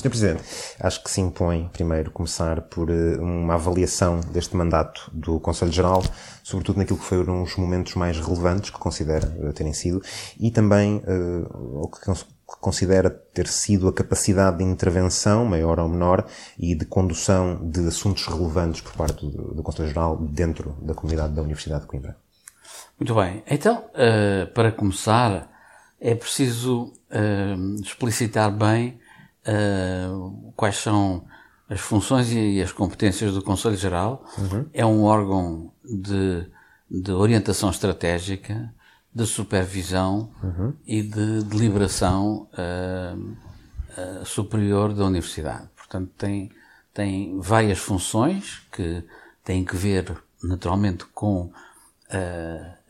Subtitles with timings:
[0.00, 0.08] Sr.
[0.08, 0.42] Presidente,
[0.80, 6.02] acho que se impõe, primeiro, começar por eh, uma avaliação deste mandato do Conselho Geral,
[6.42, 10.02] sobretudo naquilo que foram os momentos mais relevantes que considera eh, terem sido,
[10.38, 11.02] e também
[11.50, 12.00] o que
[12.60, 16.26] considera ter sido a capacidade de intervenção, maior ou menor,
[16.58, 21.34] e de condução de assuntos relevantes por parte do, do Conselho Geral dentro da comunidade
[21.34, 22.16] da Universidade de Coimbra.
[22.98, 23.42] Muito bem.
[23.46, 23.84] Então,
[24.54, 25.50] para começar,
[26.00, 26.92] é preciso
[27.82, 28.99] explicitar bem
[29.46, 31.24] uh, quais são
[31.68, 34.24] as funções e as competências do Conselho Geral.
[34.38, 34.66] Uhum.
[34.72, 36.46] É um órgão de,
[36.90, 38.72] de orientação estratégica,
[39.14, 40.74] de supervisão uhum.
[40.86, 45.68] e de deliberação uh, uh, superior da Universidade.
[45.76, 46.50] Portanto, tem,
[46.92, 49.04] tem várias funções que
[49.44, 51.50] têm que ver, naturalmente, com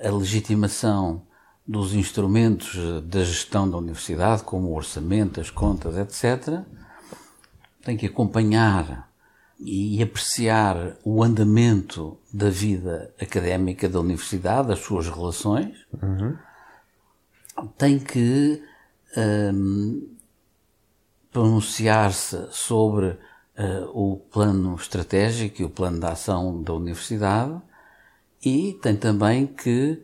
[0.02, 1.26] a legitimação
[1.70, 6.64] dos instrumentos da gestão da universidade, como o orçamento, as contas, etc.,
[7.84, 9.08] tem que acompanhar
[9.60, 16.36] e apreciar o andamento da vida académica da universidade, as suas relações, uhum.
[17.78, 18.60] tem que
[19.16, 20.08] um,
[21.30, 23.16] pronunciar-se sobre uh,
[23.94, 27.62] o plano estratégico e o plano de ação da universidade
[28.44, 30.02] e tem também que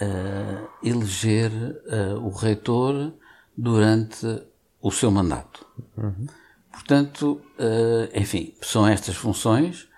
[0.00, 3.12] uh, eleger uh, o reitor
[3.56, 4.42] durante
[4.80, 5.66] o seu mandato.
[5.96, 6.26] Uhum.
[6.72, 9.88] Portanto, uh, enfim, são estas funções.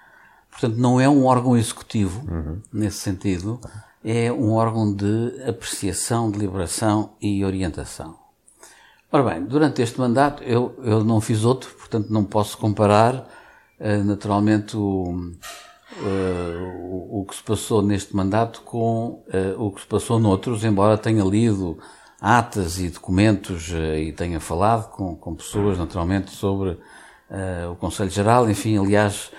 [0.50, 2.60] Portanto, não é um órgão executivo, uhum.
[2.72, 3.60] nesse sentido,
[4.02, 8.18] é um órgão de apreciação, deliberação e orientação.
[9.12, 13.28] Ora bem, durante este mandato eu, eu não fiz outro, portanto não posso comparar
[14.04, 15.32] naturalmente o,
[16.00, 20.64] uh, o, o, que se passou neste mandato com uh, o que se passou noutros,
[20.64, 21.78] embora tenha lido
[22.20, 26.78] atas e documentos uh, e tenha falado com, com pessoas, naturalmente, sobre
[27.68, 28.48] o Conselho Geral.
[28.48, 29.32] Enfim, aliás,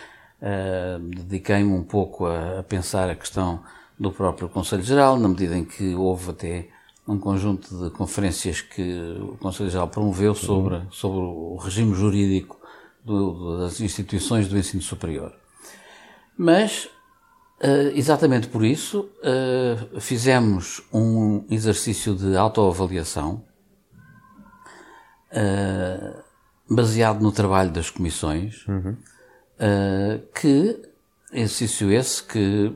[1.16, 3.62] dediquei-me um pouco a, a, pensar a questão
[3.98, 6.68] do próprio Conselho Geral, na medida em que houve até
[7.08, 12.60] um conjunto de conferências que o Conselho Geral promoveu sobre, sobre o regime jurídico
[13.06, 15.34] do, das instituições do ensino superior.
[16.38, 16.86] Mas,
[17.60, 23.44] uh, exatamente por isso, uh, fizemos um exercício de autoavaliação
[25.32, 26.24] uh,
[26.70, 28.98] baseado no trabalho das comissões, uhum.
[30.36, 30.80] que,
[31.32, 32.76] exercício esse que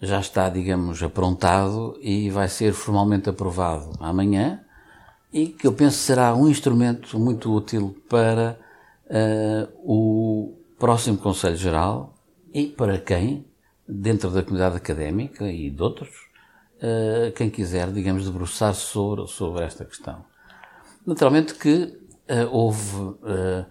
[0.00, 4.60] já está, digamos, aprontado e vai ser formalmente aprovado amanhã
[5.30, 8.58] e que eu penso será um instrumento muito útil para
[9.84, 12.17] o próximo Conselho Geral
[12.52, 13.44] e para quem,
[13.86, 16.08] dentro da comunidade académica e de outros,
[16.78, 20.24] uh, quem quiser, digamos, debruçar-se sobre, sobre esta questão.
[21.06, 21.84] Naturalmente que
[22.28, 23.66] uh, houve uh,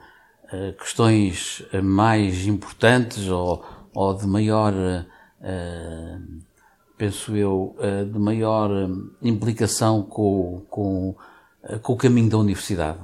[0.79, 4.73] questões mais importantes ou, ou de maior,
[6.97, 7.75] penso eu,
[8.09, 8.71] de maior
[9.21, 11.16] implicação com, com,
[11.81, 12.97] com o caminho da universidade.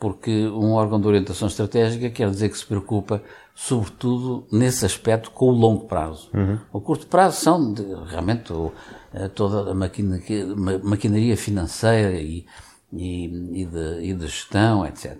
[0.00, 3.22] Porque um órgão de orientação estratégica quer dizer que se preocupa
[3.58, 6.28] sobretudo nesse aspecto com o longo prazo.
[6.34, 6.58] Uhum.
[6.70, 8.70] O curto prazo são de, realmente o,
[9.14, 10.46] eh, toda a maquinaria,
[10.84, 12.44] maquinaria financeira e,
[12.92, 13.24] e,
[13.62, 15.16] e, de, e, de, gestão, etc.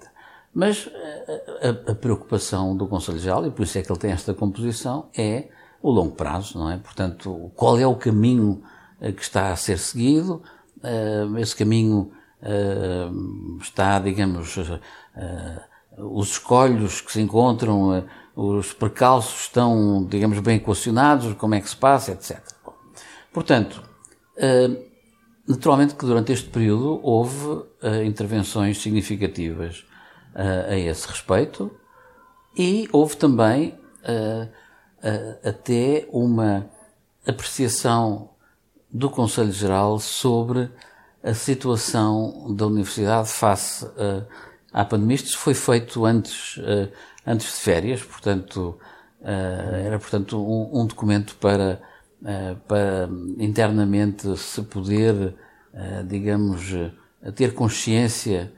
[0.53, 4.11] Mas eh, a, a, preocupação do Conselho Geral, e por isso é que ele tem
[4.11, 5.49] esta composição, é
[5.81, 6.77] o longo prazo, não é?
[6.77, 8.63] Portanto, qual é o caminho
[9.01, 10.43] eh, que está a ser seguido?
[11.41, 12.13] Esse caminho
[13.61, 14.57] está, digamos,
[15.99, 18.05] os escolhos que se encontram
[18.37, 22.39] os percalços estão, digamos, bem equacionados, como é que se passa, etc.
[23.33, 23.83] Portanto,
[24.37, 24.69] eh,
[25.49, 29.87] naturalmente que durante este período houve eh, intervenções significativas
[30.35, 31.71] eh, a esse respeito
[32.57, 33.79] e houve também
[35.45, 36.71] até uma
[37.27, 38.31] apreciação
[38.91, 40.71] do Conselho Geral sobre
[41.25, 43.85] a situação da Universidade face
[44.73, 45.17] à pandemia.
[45.17, 46.57] Isto foi feito antes
[47.27, 48.79] antes de férias, portanto,
[49.21, 51.81] uh, era portanto um, um documento para,
[52.23, 53.09] uh, para
[53.39, 55.35] internamente se poder,
[55.75, 56.73] uh, digamos,
[57.35, 58.53] ter consciência,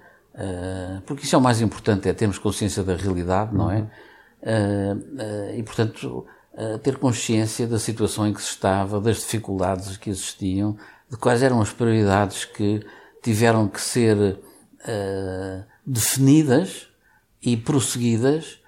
[1.06, 3.88] porque isso é o mais importante, é termos consciência da realidade, não é?
[5.56, 6.26] e portanto,
[6.82, 10.76] ter consciência da situação em que se estava, das dificuldades que existiam,
[11.10, 12.84] de quais eram as prioridades que
[13.22, 14.38] tiveram que ser
[15.86, 16.87] definidas
[17.52, 18.60] e prosseguidas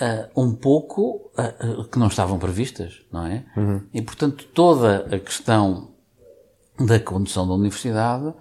[0.00, 3.44] uh, um pouco uh, que não estavam previstas, não é?
[3.56, 3.82] Uhum.
[3.92, 5.90] E, portanto, toda a questão
[6.78, 8.32] da condução da universidade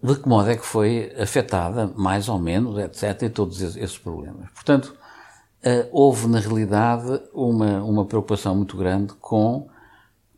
[0.00, 4.48] de que modo é que foi afetada, mais ou menos, etc., e todos esses problemas.
[4.50, 4.94] Portanto,
[5.90, 9.68] houve, na realidade, uma, uma preocupação muito grande com,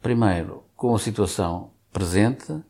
[0.00, 2.62] primeiro, com a situação presente,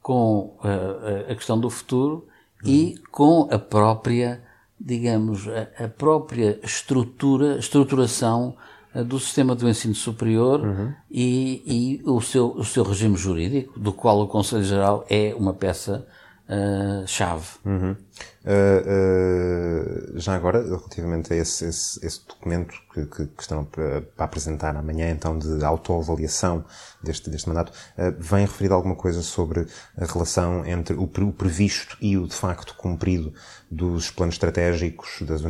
[0.00, 2.28] com a, a questão do futuro
[2.62, 2.70] uhum.
[2.70, 4.44] e com a própria,
[4.78, 8.56] digamos, a, a própria estrutura, estruturação
[9.02, 10.92] do sistema do ensino superior uhum.
[11.10, 11.62] e,
[12.04, 16.06] e, o, seu, o seu regime jurídico, do qual o Conselho Geral é uma peça
[16.48, 17.46] uh, chave.
[17.64, 17.96] Uhum.
[18.44, 24.04] Uh, uh, já agora, relativamente a esse, esse, esse documento que, que, que, estão para,
[24.18, 26.62] apresentar amanhã, então, de autoavaliação
[27.02, 29.66] deste, deste mandato, uh, vem referido alguma coisa sobre
[29.96, 33.32] a relação entre o, o previsto e o de facto cumprido
[33.70, 35.40] dos planos estratégicos das,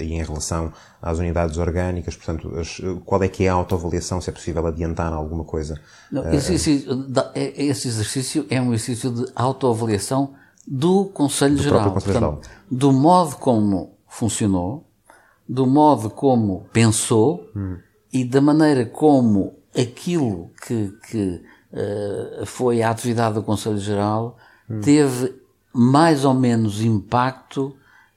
[0.00, 0.72] e em relação
[1.02, 2.14] às unidades orgânicas?
[2.14, 4.20] Portanto, as, qual é que é a autoavaliação?
[4.20, 5.78] Se é possível adiantar alguma coisa?
[6.12, 10.34] Não, esse, esse exercício é um exercício de autoavaliação
[10.70, 11.92] do Conselho do Geral.
[11.92, 12.58] Conselho Portanto, Geral.
[12.70, 14.86] Do modo como funcionou,
[15.48, 17.78] do modo como pensou hum.
[18.12, 21.42] e da maneira como aquilo que, que
[21.72, 24.36] uh, foi a atividade do Conselho Geral
[24.68, 24.80] hum.
[24.80, 25.34] teve
[25.72, 27.74] mais ou menos impacto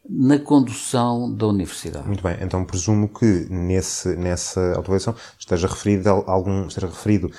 [0.09, 2.06] na condução da universidade.
[2.06, 7.31] Muito bem, então presumo que nesse, nessa autorização esteja referido, algum, esteja referido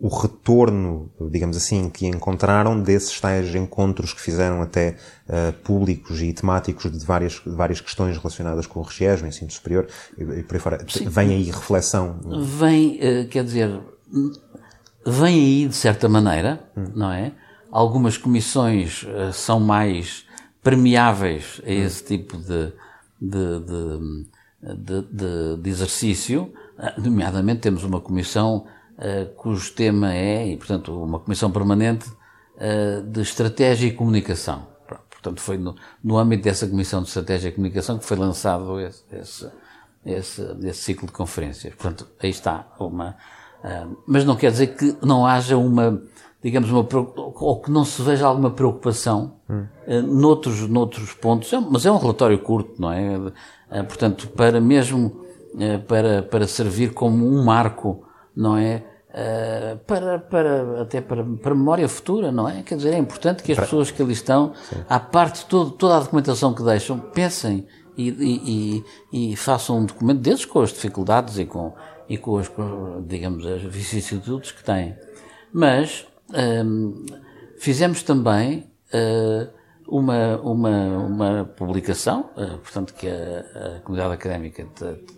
[0.00, 4.96] o retorno, digamos assim, que encontraram desses tais encontros que fizeram até
[5.28, 9.50] uh, públicos e temáticos de várias, de várias questões relacionadas com o regiés, o ensino
[9.50, 10.86] superior, e, e por aí fora.
[10.88, 11.08] Sim.
[11.08, 12.20] Vem aí reflexão?
[12.44, 13.80] Vem, uh, quer dizer,
[15.04, 16.84] vem aí de certa maneira, hum.
[16.94, 17.32] não é?
[17.70, 20.24] Algumas comissões uh, são mais
[20.62, 22.06] permeáveis a esse hum.
[22.06, 22.72] tipo de,
[23.20, 23.60] de,
[24.76, 26.52] de, de, exercício,
[26.96, 28.64] nomeadamente temos uma comissão
[29.36, 32.08] cujo tema é, e portanto, uma comissão permanente
[32.56, 34.66] uh, de estratégia e comunicação.
[35.08, 39.02] Portanto, foi no, no âmbito dessa comissão de estratégia e comunicação que foi lançado esse,
[39.12, 39.50] esse,
[40.06, 41.74] esse, esse ciclo de conferências.
[41.74, 43.16] Portanto, aí está uma.
[43.62, 46.00] Uh, mas não quer dizer que não haja uma,
[46.42, 49.66] digamos, uma, ou que não se veja alguma preocupação hum.
[50.06, 51.52] noutros, noutros pontos.
[51.52, 53.32] É, mas é um relatório curto, não é?
[53.82, 55.26] Portanto, para mesmo
[55.88, 58.07] para, para servir como um marco
[58.38, 58.84] não é?
[59.08, 62.62] Uh, para, para, até para, para memória futura, não é?
[62.62, 64.76] Quer dizer, é importante que as pessoas que ali estão, Sim.
[64.88, 69.86] à parte de todo, toda a documentação que deixam, pensem e, e, e, façam um
[69.86, 71.74] documento desses com as dificuldades e com,
[72.08, 72.48] e com as,
[73.08, 74.94] digamos, as vicissitudes que têm.
[75.52, 76.06] Mas
[76.64, 77.04] um,
[77.58, 79.48] fizemos também uh,
[79.88, 84.66] uma, uma, uma publicação, uh, portanto, que a, a comunidade académica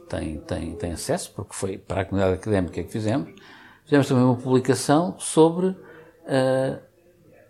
[0.08, 3.32] tem, tem, tem acesso, porque foi para a comunidade académica que fizemos.
[3.84, 6.78] Fizemos também uma publicação sobre uh,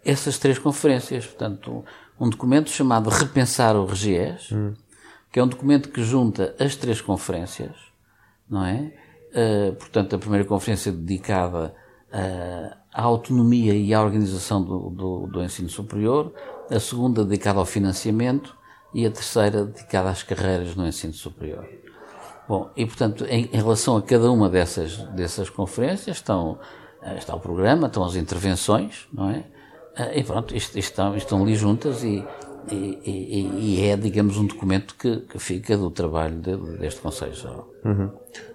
[0.03, 1.27] essas três conferências.
[1.27, 1.85] Portanto,
[2.19, 4.73] um documento chamado Repensar o Regiés, hum.
[5.31, 7.77] que é um documento que junta as três conferências,
[8.49, 8.93] não é?
[9.31, 11.75] Uh, portanto, a primeira conferência dedicada
[12.93, 16.35] à autonomia e à organização do, do, do ensino superior,
[16.71, 18.57] a segunda dedicada ao financiamento
[18.95, 21.67] e a terceira dedicada às carreiras no ensino superior.
[22.49, 26.59] Bom, e portanto, em, em relação a cada uma dessas, dessas conferências, estão,
[27.03, 29.45] eh, está o programa, estão as intervenções, não é?
[29.97, 32.25] Eh, e pronto, isto, estão, estão ali juntas e,
[32.71, 37.35] e, e, e, é, digamos, um documento que, que fica do trabalho de, deste Conselho
[37.35, 37.69] Geral.
[37.85, 38.11] Uhum.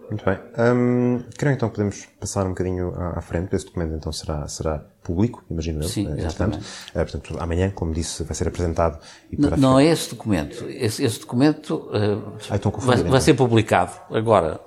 [0.10, 0.38] Muito bem.
[0.58, 3.56] Um, creio então podemos passar um bocadinho à, à frente.
[3.56, 5.88] Esse documento então será, será público, imagino eu.
[5.88, 6.60] Sim, exatamente.
[6.60, 9.00] Uh, portanto, amanhã, como disse, vai ser apresentado.
[9.32, 10.66] E não, não é esse documento.
[10.70, 14.60] Esse, esse documento uh, ah, então vai, vai, ser publicado agora.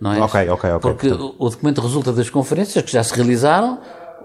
[0.00, 0.20] Não é?
[0.20, 0.78] Ok, ok, ok.
[0.80, 1.36] Porque portanto...
[1.38, 3.80] o documento resulta das conferências que já se realizaram.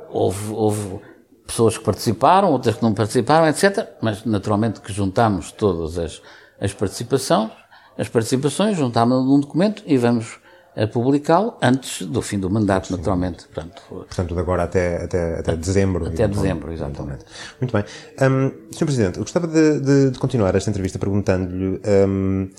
[0.10, 1.00] Houve, houve
[1.48, 3.88] pessoas que participaram, outras que não participaram, etc.
[4.02, 6.22] Mas naturalmente que juntamos todas as,
[6.60, 7.52] as participações,
[7.98, 10.41] as participações, juntámos num documento e vamos
[10.76, 12.96] a publicá-lo antes do fim do mandato, Sim.
[12.96, 13.46] naturalmente.
[13.46, 16.08] Portanto, Portanto, de agora até, até, até dezembro.
[16.08, 17.26] Até dezembro, exatamente.
[17.60, 17.84] Muito bem.
[18.22, 18.86] Um, Sr.
[18.86, 21.82] Presidente, eu gostava de, de, de continuar esta entrevista perguntando-lhe.
[22.08, 22.50] Um,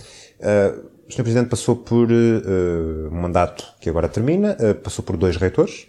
[0.41, 1.23] uh, o Sr.
[1.23, 5.87] Presidente passou por uh, um mandato que agora termina, uh, passou por dois reitores.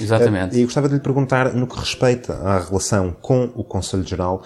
[0.00, 0.58] Exatamente.
[0.58, 4.42] E gostava de lhe perguntar, no que respeita à relação com o Conselho Geral,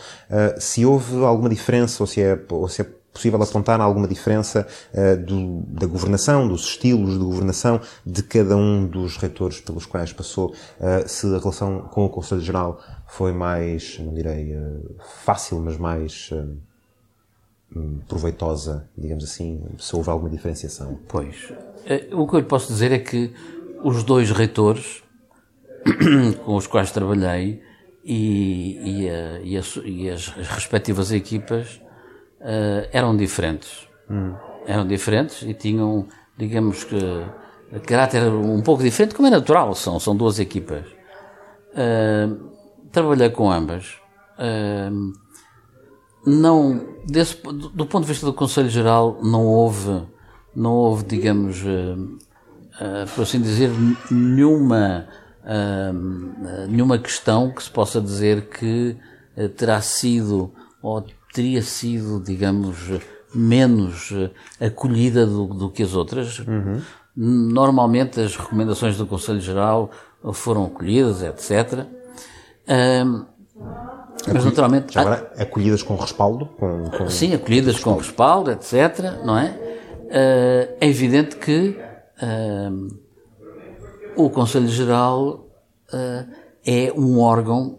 [0.59, 2.87] se houve alguma diferença ou se é, ou se é
[3.19, 8.87] possível apontar alguma diferença uh, do, da governação, dos estilos de governação de cada um
[8.87, 13.99] dos reitores pelos quais passou, uh, se a relação com o Conselho Geral foi mais,
[13.99, 16.31] não direi uh, fácil, mas mais
[17.75, 20.99] hum, proveitosa, digamos assim, se houve alguma diferenciação.
[21.09, 21.53] Pois,
[22.13, 23.33] o que eu lhe posso dizer é que
[23.83, 25.03] os dois reitores
[26.45, 27.61] com os quais trabalhei
[28.05, 31.81] e, e, a, e, a, e as, respectivas equipas
[32.41, 33.89] uh, eram diferentes.
[34.11, 34.35] Hum.
[34.67, 36.99] Eram diferentes e tinham, digamos que,
[37.87, 40.87] caráter um pouco diferente, como é natural, são, são duas equipas.
[41.73, 42.51] Uh,
[42.91, 43.97] trabalhei com ambas.
[44.39, 45.13] Uh,
[46.27, 50.03] não, desse, do, do, ponto de vista do Conselho Geral, não houve,
[50.55, 51.63] não houve, digamos,
[53.15, 53.71] por assim dizer,
[54.11, 55.07] nenhuma
[56.69, 58.95] nenhuma questão que se possa dizer que
[59.57, 60.53] terá sido
[60.83, 61.03] ou
[61.39, 62.77] teria sido, digamos,
[63.33, 64.29] menos uh,
[64.61, 66.41] acolhida do, do, que as outras.
[66.41, 66.83] Uhum.
[67.15, 69.89] Normalmente as recomendações do Conselho Geral
[70.33, 71.85] foram acolhidas, etc.
[74.27, 74.95] mas naturalmente.
[74.95, 76.47] Já agora, acolhidas com respaldo?
[76.47, 79.23] Com, com sim, acolhidas com respaldo, etc.
[79.25, 79.51] Não é?
[80.09, 81.79] Uh, é evidente que
[82.23, 82.99] uh,
[84.17, 85.49] o Conselho Geral
[85.93, 86.33] uh,
[86.67, 87.79] é um órgão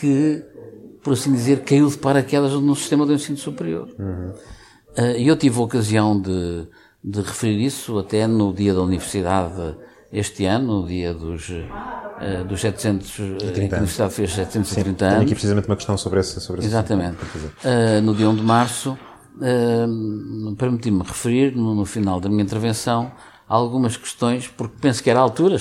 [0.00, 0.44] que,
[1.04, 3.88] por assim dizer, caiu de paraquedas no sistema do ensino superior.
[3.98, 4.32] Uhum.
[4.96, 6.66] Uh, eu tive a ocasião de,
[7.04, 9.76] de referir isso até no dia da universidade
[10.10, 14.80] este ano, no dia dos, uh, dos 700, em que a Universidade fez 730 Sim,
[14.80, 14.98] anos.
[14.98, 17.18] Tenho aqui precisamente uma questão sobre esse, sobre Exatamente.
[18.02, 18.96] No dia 1 de março,
[20.56, 23.10] permiti-me referir, no, no, final da minha intervenção,
[23.48, 25.56] algumas questões, porque penso que era a altura,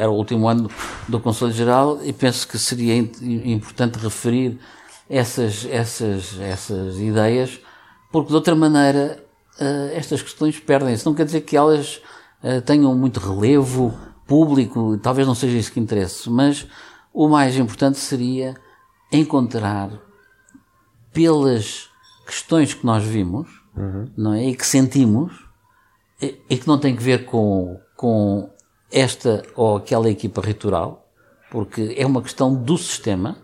[0.00, 0.68] era o último ano
[1.08, 4.58] do Conselho Geral, e penso que seria importante referir
[5.12, 7.60] essas, essas, essas ideias,
[8.10, 9.22] porque de outra maneira
[9.60, 11.04] uh, estas questões perdem-se.
[11.04, 12.00] Não quer dizer que elas
[12.42, 13.94] uh, tenham muito relevo
[14.26, 16.66] público, talvez não seja isso que interesse, mas
[17.12, 18.56] o mais importante seria
[19.12, 19.90] encontrar
[21.12, 21.90] pelas
[22.26, 24.10] questões que nós vimos uhum.
[24.16, 24.46] não é?
[24.46, 25.44] e que sentimos
[26.48, 28.48] e que não tem que ver com, com
[28.90, 31.06] esta ou aquela equipa reitoral,
[31.50, 33.36] porque é uma questão do sistema,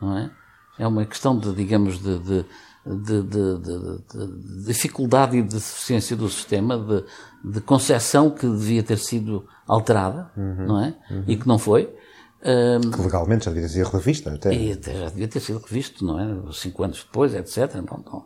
[0.00, 0.30] não é?
[0.80, 2.44] É uma questão de, digamos, de, de,
[2.86, 7.04] de, de dificuldade e de deficiência do sistema, de,
[7.52, 10.94] de concepção que devia ter sido alterada, uhum, não é?
[11.10, 11.24] Uhum.
[11.28, 11.94] E que não foi.
[12.42, 14.54] Um, que legalmente já devia ter sido revista, até.
[14.54, 16.52] E até já devia ter sido revisto, não é?
[16.52, 17.74] Cinco anos depois, etc.
[17.74, 18.24] Não, não.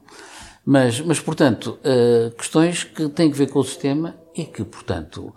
[0.65, 5.35] Mas, mas portanto, uh, questões que têm que ver com o sistema e que, portanto,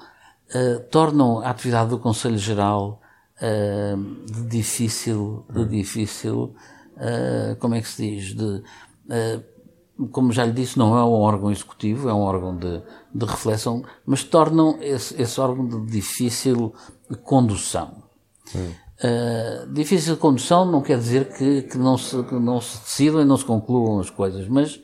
[0.55, 3.01] uh, tornam a atividade do Conselho Geral
[3.41, 6.55] uh, de difícil, de difícil,
[7.59, 8.63] como é que se diz, de,
[10.11, 12.81] como já lhe disse, não é um órgão executivo, é um órgão de,
[13.13, 16.73] de reflexão, mas tornam esse, esse órgão de difícil
[17.23, 18.03] condução.
[18.55, 23.25] Uh, difícil condução não quer dizer que, que, não se, que não se decidam e
[23.25, 24.79] não se concluam as coisas, mas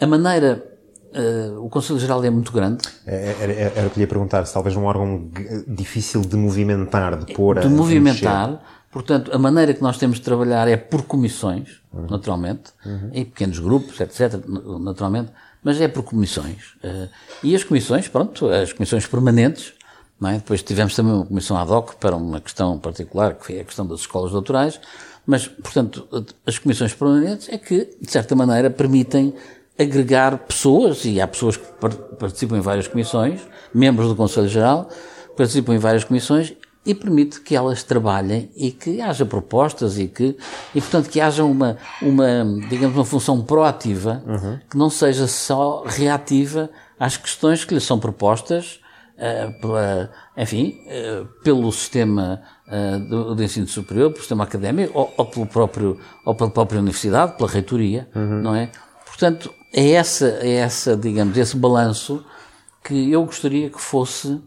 [0.00, 0.70] a maneira.
[1.14, 2.82] Uh, o Conselho Geral é muito grande.
[3.06, 5.30] É, era, era, era o que lhe ia perguntar, se talvez um órgão
[5.68, 8.60] difícil de movimentar, de pôr De a, movimentar.
[8.94, 12.06] Portanto, a maneira que nós temos de trabalhar é por comissões, uhum.
[12.08, 13.10] naturalmente, uhum.
[13.12, 14.40] em pequenos grupos, etc.,
[14.78, 15.32] naturalmente,
[15.64, 16.74] mas é por comissões.
[16.76, 17.08] Uh,
[17.42, 19.72] e as comissões, pronto, as comissões permanentes,
[20.20, 20.34] não é?
[20.34, 23.84] depois tivemos também uma comissão ad hoc para uma questão particular, que foi a questão
[23.84, 24.80] das escolas doutorais,
[25.26, 26.06] mas, portanto,
[26.46, 29.34] as comissões permanentes é que, de certa maneira, permitem
[29.76, 31.66] agregar pessoas, e há pessoas que
[32.16, 33.40] participam em várias comissões,
[33.74, 34.88] membros do Conselho Geral,
[35.36, 40.36] participam em várias comissões, e permite que elas trabalhem e que haja propostas e que,
[40.74, 44.58] e portanto, que haja uma, uma digamos, uma função proativa, uhum.
[44.68, 48.80] que não seja só reativa às questões que lhe são propostas,
[49.16, 55.12] uh, pela, enfim, uh, pelo sistema uh, do, do, ensino superior, pelo sistema académico, ou,
[55.16, 58.42] ou, pelo próprio, ou pela própria universidade, pela reitoria, uhum.
[58.42, 58.70] não é?
[59.06, 62.24] Portanto, é essa, é essa, digamos, esse balanço
[62.82, 64.40] que eu gostaria que fosse,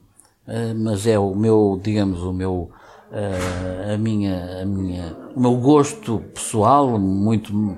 [0.47, 2.69] uh, mas é o meu, digamos, o meu,
[3.11, 7.77] uh, a minha, a minha, o meu gosto pessoal, muito,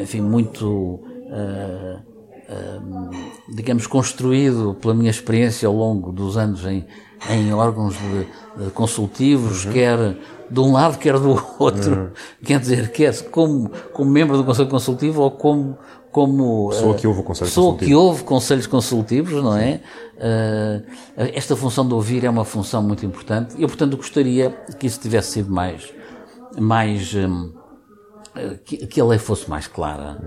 [0.00, 1.00] enfim, muito,
[3.48, 6.86] digamos, construído pela minha experiência ao longo dos anos em,
[7.30, 9.72] em órgãos de, de consultivos, uhum.
[9.72, 10.16] quer
[10.50, 11.94] de um lado, quer do outro.
[11.94, 12.10] Uhum.
[12.44, 15.78] Quer dizer, quer como, como membro do Conselho Consultivo ou como.
[16.14, 19.80] Como pessoa que ouve o Conselho pessoa que ouve conselhos consultivos, não é?
[20.14, 20.84] Uh,
[21.34, 23.56] esta função de ouvir é uma função muito importante.
[23.58, 25.92] Eu, portanto, gostaria que isso tivesse sido mais.
[26.56, 27.52] mais um,
[28.64, 30.20] que, que a lei fosse mais clara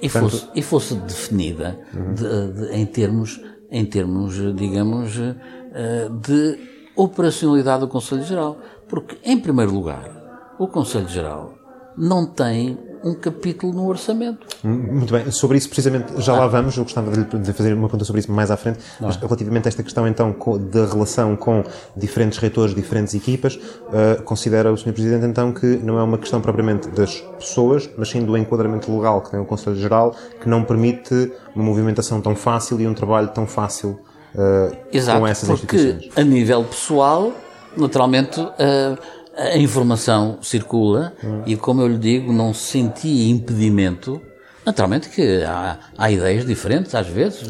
[0.00, 2.14] e, portanto, fosse, e fosse definida uhum.
[2.14, 6.58] de, de, em termos, em termos, digamos, eh, de
[6.94, 8.58] operacionalidade do Conselho Geral.
[8.88, 10.08] Porque, em primeiro lugar,
[10.56, 11.54] o Conselho Geral
[11.96, 14.46] não tem um capítulo no orçamento.
[14.62, 18.20] Muito bem, sobre isso precisamente já lá vamos, eu gostava de fazer uma pergunta sobre
[18.20, 20.34] isso mais à frente, mas relativamente a esta questão então
[20.70, 21.64] da relação com
[21.96, 24.92] diferentes reitores, diferentes equipas, uh, considera o Sr.
[24.92, 29.20] Presidente então que não é uma questão propriamente das pessoas, mas sim do enquadramento legal
[29.20, 33.28] que tem o Conselho Geral, que não permite uma movimentação tão fácil e um trabalho
[33.28, 33.98] tão fácil
[34.34, 36.12] uh, Exato, com essas porque instituições.
[36.16, 37.32] a nível pessoal,
[37.76, 38.98] naturalmente, uh,
[39.36, 41.42] a informação circula hum.
[41.46, 44.20] e, como eu lhe digo, não senti impedimento.
[44.64, 47.48] Naturalmente que há, há ideias diferentes às vezes,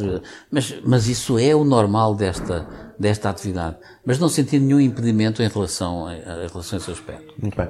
[0.50, 2.66] mas, mas isso é o normal desta,
[2.98, 3.76] desta atividade.
[4.04, 7.34] Mas não senti nenhum impedimento em relação em relação a esse aspecto.
[7.38, 7.68] Muito bem.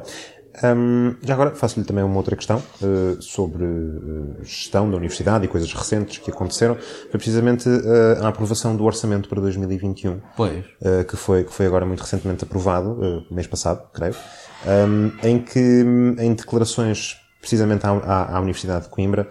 [0.63, 5.49] Um, já agora faço-lhe também uma outra questão uh, sobre uh, gestão da universidade e
[5.49, 6.77] coisas recentes que aconteceram.
[6.77, 10.21] Foi precisamente uh, a aprovação do orçamento para 2021.
[10.37, 10.65] Pois.
[11.09, 14.15] que, foi, que foi agora muito recentemente aprovado, mês passado, creio,
[14.67, 15.85] um, em que,
[16.19, 19.29] em declarações precisamente à, à, à Universidade de Coimbra,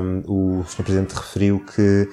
[0.00, 0.82] um, o Sr.
[0.82, 2.08] Presidente referiu que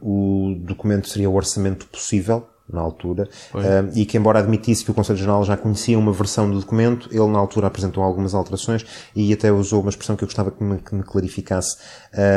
[0.00, 4.94] o documento seria o orçamento possível na altura, uh, e que embora admitisse que o
[4.94, 9.32] Conselho Geral já conhecia uma versão do documento, ele na altura apresentou algumas alterações e
[9.32, 11.76] até usou uma expressão que eu gostava que me, que me clarificasse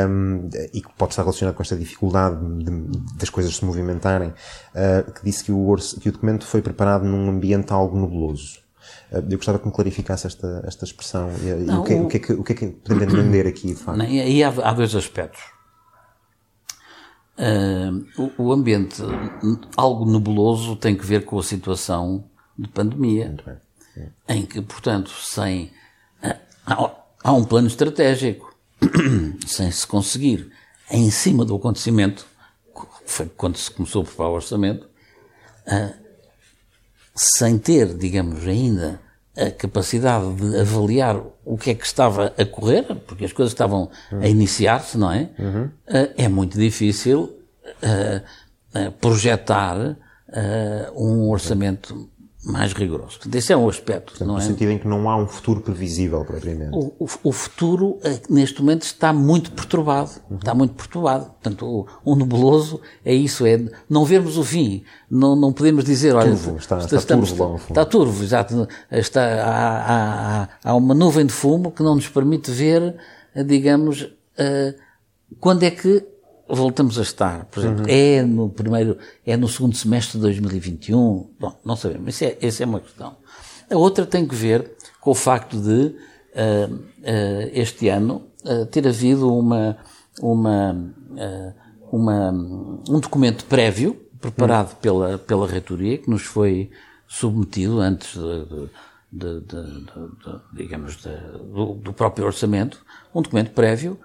[0.08, 2.70] um, e que pode estar relacionada com esta dificuldade de,
[3.18, 7.28] das coisas se movimentarem, uh, que disse que o, que o documento foi preparado num
[7.30, 8.58] ambiente algo nebuloso.
[9.10, 12.04] Uh, eu gostava que me clarificasse esta, esta expressão e, Não, e o, que, o,
[12.04, 14.02] o, que é que, o que é que podemos entender aqui, de facto.
[14.02, 15.55] E há, há dois aspectos.
[17.38, 19.02] Uh, o, o, ambiente
[19.76, 22.24] algo nebuloso tem que ver com a situação
[22.58, 23.36] de pandemia,
[24.26, 25.70] em que, portanto, sem
[26.24, 26.34] uh,
[26.66, 26.90] há,
[27.22, 28.56] há, um plano estratégico,
[29.46, 30.50] sem se conseguir,
[30.90, 32.26] em cima do acontecimento,
[33.04, 34.88] foi quando se começou a preparar o orçamento,
[35.66, 35.94] uh,
[37.14, 39.00] sem ter, digamos, ainda
[39.36, 43.90] a capacidade de avaliar o que é que estava a correr, porque as coisas estavam
[44.10, 45.28] a iniciar-se, não é?
[45.38, 45.70] Uhum.
[46.16, 47.36] é muito difícil
[47.82, 49.96] uh, uh, projetar
[50.94, 52.10] um orçamento
[52.46, 53.16] mais rigoroso.
[53.16, 54.12] Portanto, esse é um aspecto.
[54.12, 54.40] Portanto, no é?
[54.40, 56.70] sentido em que não há um futuro previsível, propriamente.
[56.72, 57.98] O, o, o futuro,
[58.30, 60.10] neste momento, está muito perturbado.
[60.30, 60.36] Uhum.
[60.36, 61.24] Está muito perturbado.
[61.24, 64.84] Portanto, o, o, nebuloso é isso, é não vermos o fim.
[65.10, 68.68] Não, não podemos dizer, olha, turvo, está, está, está turvo lá Está turvo, exato.
[68.92, 72.94] Está, há, há, há, uma nuvem de fumo que não nos permite ver,
[73.44, 74.74] digamos, uh,
[75.40, 76.15] quando é que
[76.48, 77.88] voltamos a estar, por exemplo, uhum.
[77.88, 82.62] é no primeiro, é no segundo semestre de 2021, bom, não sabemos, isso é, essa
[82.62, 83.16] é uma questão.
[83.70, 85.94] A outra tem que ver com o facto de,
[86.36, 89.76] uh, uh, este ano, uh, ter havido uma,
[90.20, 90.94] uma,
[91.90, 92.30] uma,
[92.88, 94.76] um documento prévio, preparado uhum.
[94.80, 96.70] pela, pela reitoria, que nos foi
[97.08, 98.68] submetido antes de,
[99.12, 99.86] de, de,
[100.52, 103.98] digamos, do, do próprio orçamento, um documento prévio,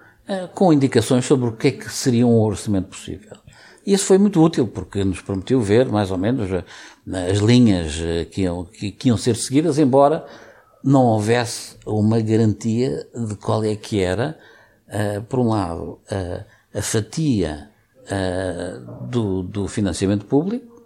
[0.54, 3.38] com indicações sobre o que é que seria um orçamento possível.
[3.86, 6.64] E isso foi muito útil, porque nos permitiu ver, mais ou menos, eh,
[7.32, 10.26] as linhas eh, que iam, que, que iam ser seguidas, embora
[10.84, 14.38] não houvesse uma garantia de qual é que era,
[14.88, 17.70] uh, por um lado, uh, a fatia
[18.06, 20.82] uh, do, do, financiamento público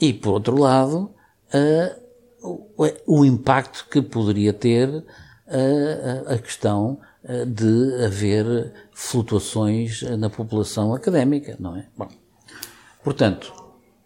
[0.00, 1.10] e, por outro lado,
[2.42, 2.66] o,
[3.06, 5.04] o, impacto que poderia ter
[6.26, 7.00] a questão
[7.46, 11.86] de haver flutuações na população académica, não é?
[11.96, 12.08] Bom,
[13.02, 13.52] portanto,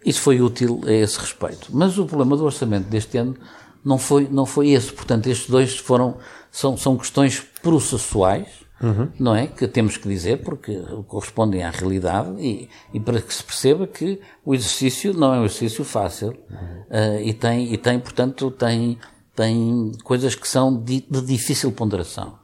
[0.05, 1.69] isso foi útil a esse respeito.
[1.71, 3.37] Mas o problema do orçamento deste ano
[3.85, 4.93] não foi, não foi esse.
[4.93, 6.17] Portanto, estes dois foram,
[6.51, 8.49] são, são questões processuais,
[8.81, 9.09] uhum.
[9.19, 9.47] não é?
[9.47, 14.21] Que temos que dizer porque correspondem à realidade e, e, para que se perceba que
[14.45, 16.81] o exercício não é um exercício fácil uhum.
[16.91, 18.99] uh, e tem, e tem, portanto, tem,
[19.35, 22.42] tem coisas que são de, de difícil ponderação.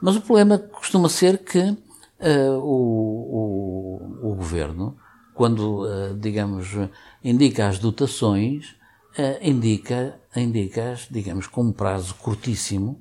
[0.00, 1.76] Mas o problema costuma ser que uh,
[2.58, 4.96] o, o, o, governo,
[5.34, 6.68] quando, uh, digamos,
[7.22, 8.76] indica as dotações,
[9.18, 13.00] uh, indica, indica-as, digamos, com um prazo curtíssimo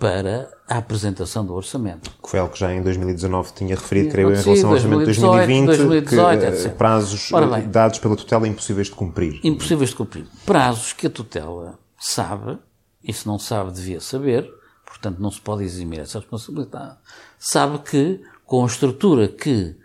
[0.00, 2.10] para a apresentação do orçamento.
[2.22, 5.20] Que foi algo que já em 2019 tinha referido, creio, em relação ao orçamento de
[5.20, 6.76] 2020, 2018, que, etc.
[6.76, 9.38] prazos bem, dados pela tutela impossíveis de cumprir.
[9.44, 10.26] Impossíveis de cumprir.
[10.44, 12.58] Prazos que a tutela sabe,
[13.04, 14.50] e se não sabe devia saber,
[14.94, 16.96] portanto não se pode eximir essa responsabilidade,
[17.38, 19.76] sabe que com a estrutura que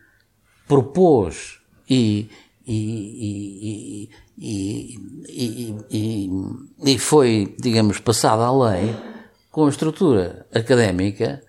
[0.67, 2.29] propôs e,
[2.67, 6.29] e, e,
[6.85, 8.95] e, foi, digamos, passada a lei,
[9.51, 11.41] com a estrutura académica,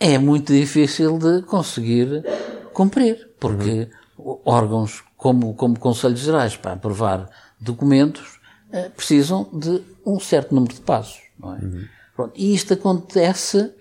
[0.00, 2.24] é muito difícil de conseguir
[2.72, 4.40] cumprir, porque uhum.
[4.44, 8.40] órgãos como, como Conselhos Gerais para aprovar documentos
[8.96, 11.46] precisam de um certo número de passos, é?
[11.46, 11.84] Uhum.
[12.14, 13.72] Pronto, e isto acontece,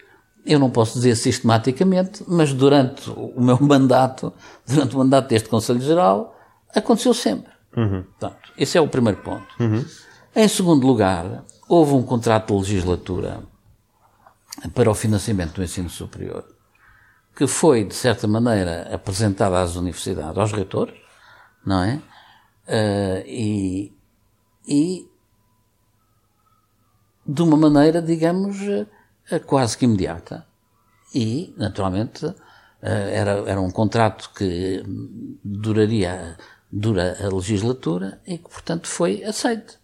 [0.46, 4.34] eu não posso dizer sistematicamente, mas durante o meu mandato,
[4.66, 6.36] durante o mandato deste Conselho Geral,
[6.76, 7.52] aconteceu sempre.
[7.76, 8.04] Uhum.
[8.04, 9.48] Portanto, esse é o primeiro ponto.
[9.60, 9.86] Uhum.
[10.36, 13.42] Em segundo lugar, houve um contrato de legislatura
[14.74, 16.46] para o financiamento do ensino superior,
[17.36, 20.96] que foi, de certa maneira, apresentado às universidades, aos reitores,
[21.66, 22.02] não é?
[22.66, 23.94] Uh, e,
[24.68, 25.08] e
[27.26, 30.46] de uma maneira, digamos, uh, quase que imediata.
[31.14, 32.36] E, naturalmente, uh,
[32.82, 34.84] era, era um contrato que
[35.44, 36.38] duraria,
[36.72, 39.80] dura a legislatura e que, portanto, foi aceito,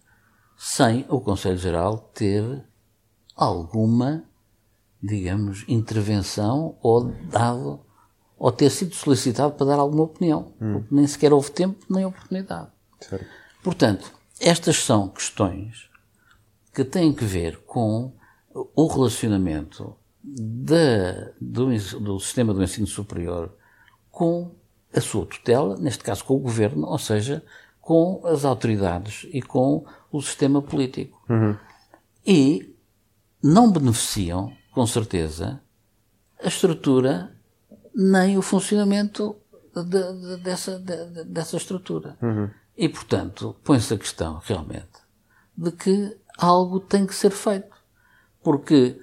[0.58, 2.64] sem o Conselho Geral ter
[3.36, 4.24] alguma
[5.02, 7.80] digamos, intervenção ou dado,
[8.38, 10.54] ou ter sido solicitado para dar alguma opinião.
[10.62, 10.74] Hum.
[10.74, 12.70] Porque nem sequer houve tempo nem oportunidade.
[13.00, 13.26] Certo.
[13.64, 15.89] Portanto, estas são questões
[16.80, 18.14] que têm que ver com
[18.54, 21.68] o relacionamento da, do,
[22.00, 23.54] do sistema do ensino superior
[24.10, 24.56] com
[24.96, 27.44] a sua tutela, neste caso com o governo, ou seja,
[27.82, 31.22] com as autoridades e com o sistema político.
[31.30, 31.58] Uhum.
[32.26, 32.74] E
[33.44, 35.62] não beneficiam com certeza,
[36.42, 37.36] a estrutura
[37.94, 39.36] nem o funcionamento
[39.76, 42.18] de, de, dessa, de, dessa estrutura.
[42.22, 42.50] Uhum.
[42.78, 44.88] E, portanto, põe-se a questão, realmente,
[45.58, 47.76] de que algo tem que ser feito.
[48.44, 49.00] Porque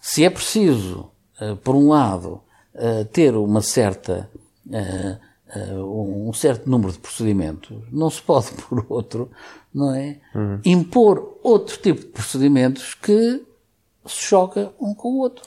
[0.00, 2.42] se é preciso, uh, por um lado,
[2.74, 4.28] uh, ter uma certa,
[4.66, 9.30] uh, um certo número de procedimentos, não se pode, por outro,
[9.72, 10.20] não é?
[10.34, 10.60] Uhum.
[10.64, 13.44] Impor outro tipo de procedimentos que
[14.06, 15.44] se choca um com o outro.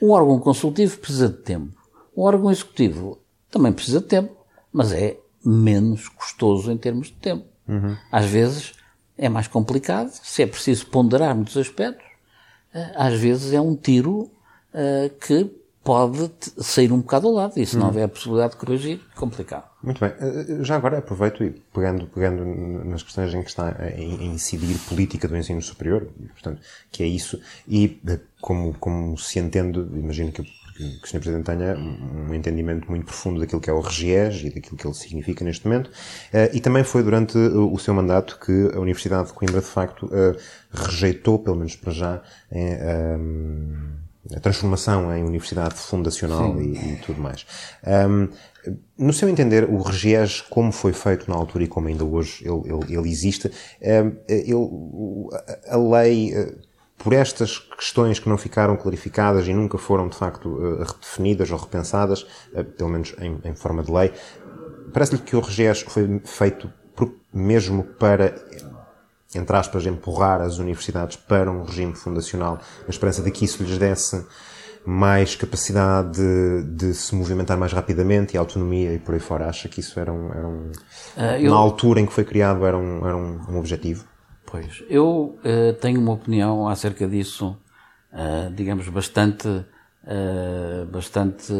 [0.00, 1.72] Um órgão consultivo precisa de tempo.
[2.16, 3.18] Um órgão executivo
[3.50, 4.36] também precisa de tempo,
[4.72, 7.46] mas é menos custoso em termos de tempo.
[7.68, 7.96] Uhum.
[8.12, 8.74] Às vezes
[9.18, 12.06] é mais complicado, se é preciso ponderar muitos aspectos,
[12.74, 14.30] eh, às vezes é um tiro
[14.74, 15.50] uh, que
[15.82, 17.88] pode sair um bocado ao lado, e se não hum.
[17.88, 19.64] houver a possibilidade de corrigir, complicado.
[19.80, 20.12] Muito bem.
[20.18, 22.44] Eh, já agora aproveito e pegando, pegando
[22.84, 27.40] nas questões em que está a incidir política do ensino superior, portanto, que é isso,
[27.68, 28.00] e
[28.40, 30.42] como, como se entende, imagino que,
[30.76, 31.20] que o Sr.
[31.20, 34.94] Presidente tenha um entendimento muito profundo daquilo que é o RGES e daquilo que ele
[34.94, 35.90] significa neste momento,
[36.32, 40.10] eh, e também foi durante o seu mandato que a Universidade de Coimbra, de facto,
[40.72, 42.22] rejeitou, pelo menos para já,
[44.34, 47.46] a transformação em universidade fundacional e, e, tudo mais.
[47.86, 48.28] Um,
[48.98, 52.72] no seu entender, o RGES, como foi feito na altura e como ainda hoje ele,
[52.72, 54.54] ele, ele existe, um, ele,
[55.68, 56.54] a lei, eh,
[56.98, 61.58] por estas questões que não ficaram clarificadas e nunca foram de facto eh, redefinidas ou
[61.58, 64.12] repensadas, eh, pelo menos em, em forma de lei,
[64.92, 66.72] parece-lhe que o RGES foi feito
[67.32, 68.34] mesmo para
[69.34, 73.76] entre aspas, empurrar as universidades para um regime fundacional, na esperança de que isso lhes
[73.76, 74.24] desse
[74.84, 79.48] mais capacidade de, de, se movimentar mais rapidamente e autonomia e por aí fora.
[79.48, 80.70] Acha que isso era um, era um
[81.16, 81.50] uh, eu...
[81.50, 84.04] na altura em que foi criado, era um, era um, um objetivo?
[84.46, 87.56] Pois, eu uh, tenho uma opinião acerca disso,
[88.12, 89.48] uh, digamos, bastante,
[90.92, 91.52] bastante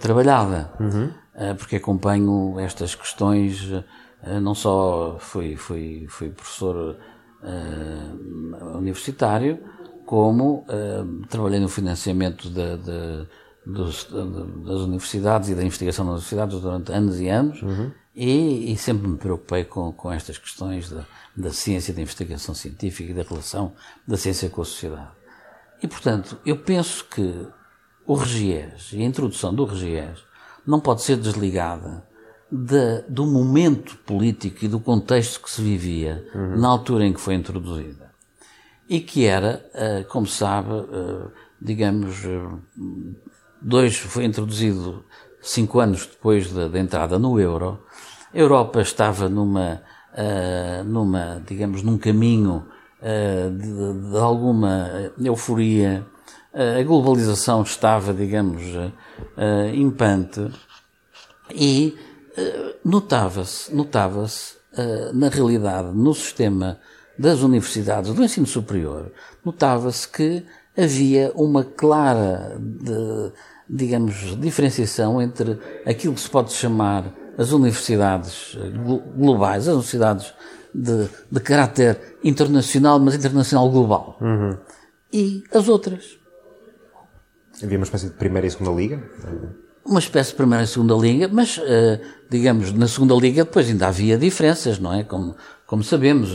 [0.00, 1.12] trabalhada, uhum.
[1.56, 3.70] porque acompanho estas questões,
[4.42, 6.96] não só fui, fui, fui professor
[7.42, 9.58] uh, universitário,
[10.06, 13.26] como uh, trabalhei no financiamento de, de,
[13.66, 17.90] dos, de, das universidades e da investigação das universidades durante anos e anos uhum.
[18.14, 23.10] E, e, sempre me preocupei com, com estas questões da, da ciência, da investigação científica
[23.10, 23.72] e da relação
[24.06, 25.10] da ciência com a sociedade.
[25.82, 27.46] E, portanto, eu penso que
[28.06, 30.24] o RGIES e a introdução do RGIES
[30.66, 32.06] não pode ser desligada
[32.50, 36.60] de, do momento político e do contexto que se vivia uhum.
[36.60, 38.12] na altura em que foi introduzida.
[38.88, 42.60] E que era, uh, como sabe, uh, digamos, uh,
[43.60, 45.02] dois, foi introduzido
[45.40, 47.82] cinco anos depois da, da, entrada no euro.
[48.34, 49.82] A Europa estava numa,
[50.86, 52.66] numa digamos, num caminho
[53.00, 56.06] de, de, alguma euforia.
[56.54, 58.62] a globalização estava, digamos,
[59.74, 60.50] impante.
[61.50, 61.96] E
[62.84, 66.78] notava-se, notava-se, uh, na realidade, no sistema
[67.18, 69.12] das universidades, do ensino superior,
[69.44, 70.44] notava-se que
[70.76, 73.32] havia uma clara, de,
[73.68, 77.04] digamos, diferenciação entre aquilo que se pode chamar
[77.36, 78.70] as universidades eh,
[79.16, 80.34] globais, as universidades
[80.74, 84.56] de, de caráter internacional, mas internacional global, uhum.
[85.12, 86.18] e as outras.
[87.62, 89.02] Havia uma espécie de primeira e segunda liga?
[89.84, 93.88] uma espécie de primeira e segunda liga, mas, uh, digamos, na segunda liga depois ainda
[93.88, 95.02] havia diferenças, não é?
[95.02, 95.34] Como,
[95.66, 96.30] como sabemos,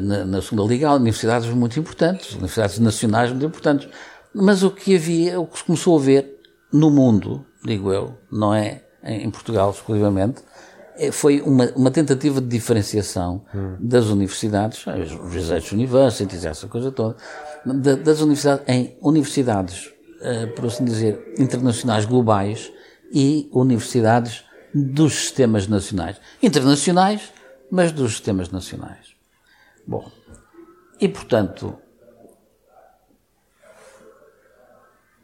[0.00, 3.86] na, na segunda liga há universidades muito importantes, universidades nacionais muito importantes.
[4.34, 6.40] Mas o que havia, o que se começou a ver
[6.72, 10.42] no mundo, digo eu, não é em Portugal exclusivamente,
[10.96, 13.76] é, foi uma, uma tentativa de diferenciação hum.
[13.80, 17.16] das universidades, os research universities, essa coisa toda,
[17.64, 19.86] das universidades, em universidades,
[20.20, 22.70] uh, por assim dizer, internacionais globais
[23.12, 26.20] e universidades dos sistemas nacionais.
[26.42, 27.32] Internacionais,
[27.70, 29.14] mas dos sistemas nacionais.
[29.86, 30.10] Bom,
[31.00, 31.76] e portanto,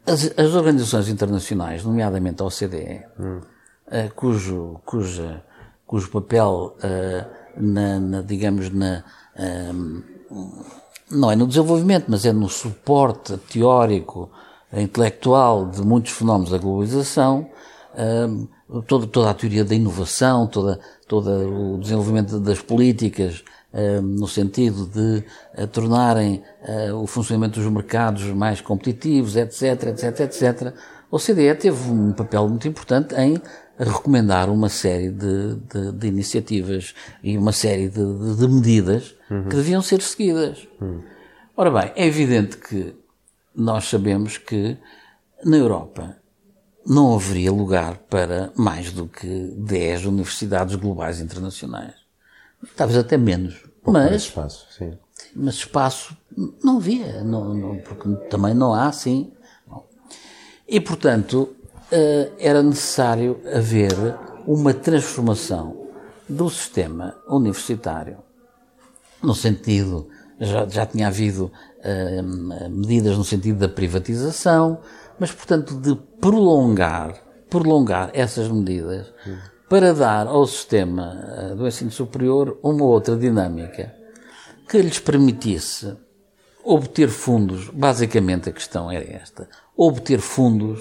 [0.05, 3.41] as, as organizações internacionais, nomeadamente a OCDE, hum.
[3.91, 5.43] Uh, cujo, cuja
[5.89, 7.25] cujo papel, uh,
[7.57, 9.03] na, na, digamos, na,
[9.35, 10.03] uh,
[11.09, 14.29] não é no desenvolvimento, mas é no suporte teórico,
[14.71, 17.49] intelectual de muitos fenómenos da globalização,
[18.87, 21.27] toda, toda a teoria da inovação, toda, todo
[21.75, 23.43] o desenvolvimento das políticas,
[24.03, 25.23] no sentido de
[25.71, 26.43] tornarem
[27.01, 30.73] o funcionamento dos mercados mais competitivos, etc, etc, etc.
[31.09, 33.41] O CDE teve um papel muito importante em
[33.79, 39.43] recomendar uma série de, de, de iniciativas e uma série de, de medidas uhum.
[39.43, 40.67] que deviam ser seguidas.
[40.81, 41.01] Uhum.
[41.55, 42.93] Ora bem, é evidente que
[43.55, 44.77] nós sabemos que
[45.43, 46.17] na Europa
[46.85, 51.95] não haveria lugar para mais do que 10 universidades globais internacionais.
[52.75, 53.61] Talvez até menos.
[53.81, 54.97] Pouco mas espaço, sim.
[55.35, 56.17] Mas espaço
[56.63, 59.31] não havia, não, não, porque também não há, sim.
[60.67, 61.55] E, portanto,
[62.37, 63.93] era necessário haver
[64.45, 65.87] uma transformação
[66.27, 68.17] do sistema universitário,
[69.21, 70.07] no sentido,
[70.39, 74.79] já, já tinha havido uh, medidas no sentido da privatização,
[75.19, 77.15] mas, portanto, de prolongar,
[77.49, 79.11] prolongar essas medidas
[79.67, 83.93] para dar ao sistema uh, do ensino superior uma outra dinâmica
[84.67, 85.97] que lhes permitisse
[86.63, 90.79] obter fundos, basicamente a questão era esta, obter fundos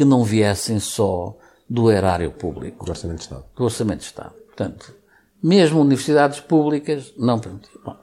[0.00, 1.36] que não viessem só
[1.68, 2.86] do erário público.
[2.86, 3.44] Do Orçamento de Estado.
[3.54, 4.32] Do Orçamento de Estado.
[4.46, 4.94] Portanto,
[5.42, 7.98] mesmo universidades públicas não permitiam.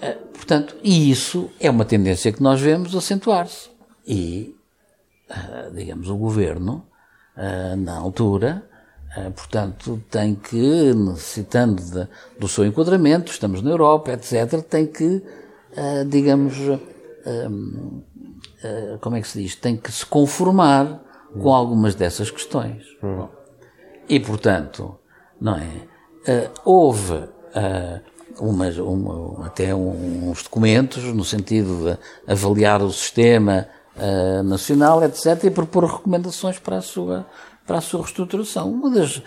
[0.00, 3.68] Eh, portanto, e isso é uma tendência que nós vemos acentuar-se.
[4.06, 4.56] E,
[5.28, 6.86] eh, digamos, o governo,
[7.36, 8.66] eh, na altura,
[9.34, 12.08] portanto, tem que, necessitando de,
[12.40, 15.22] do seu enquadramento, estamos na Europa, etc., tem que,
[16.08, 16.54] digamos,
[19.00, 21.00] como é que se diz, tem que se conformar
[21.40, 22.84] com algumas dessas questões.
[23.02, 23.30] Bom,
[24.08, 24.98] e, portanto,
[25.40, 25.64] não é?
[26.28, 28.00] Uh, houve uh,
[28.40, 31.98] umas, uma, até uns documentos no sentido de
[32.32, 37.26] avaliar o sistema uh, nacional, etc., e propor recomendações para a sua,
[37.66, 38.70] para a sua reestruturação.
[38.70, 39.22] Uma das,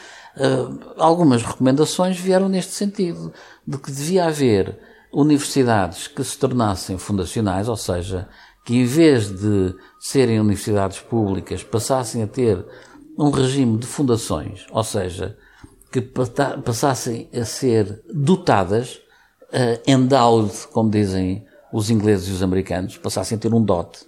[0.98, 3.34] algumas recomendações vieram neste sentido,
[3.68, 4.80] de que devia haver
[5.12, 8.30] universidades que se tornassem fundacionais, ou seja,
[8.70, 12.64] que em vez de serem universidades públicas passassem a ter
[13.18, 15.36] um regime de fundações, ou seja,
[15.92, 19.02] que passassem a ser dotadas,
[19.52, 24.06] uh, endowed, como dizem os ingleses e os americanos, passassem a ter um DOT.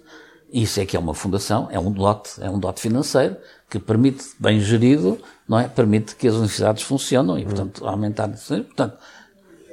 [0.52, 3.36] Isso é que é uma fundação, é um DOT, é um DOT financeiro
[3.68, 5.66] que permite, bem gerido, não é?
[5.66, 8.28] Permite que as universidades funcionem e, portanto, aumentar.
[8.28, 8.96] Portanto,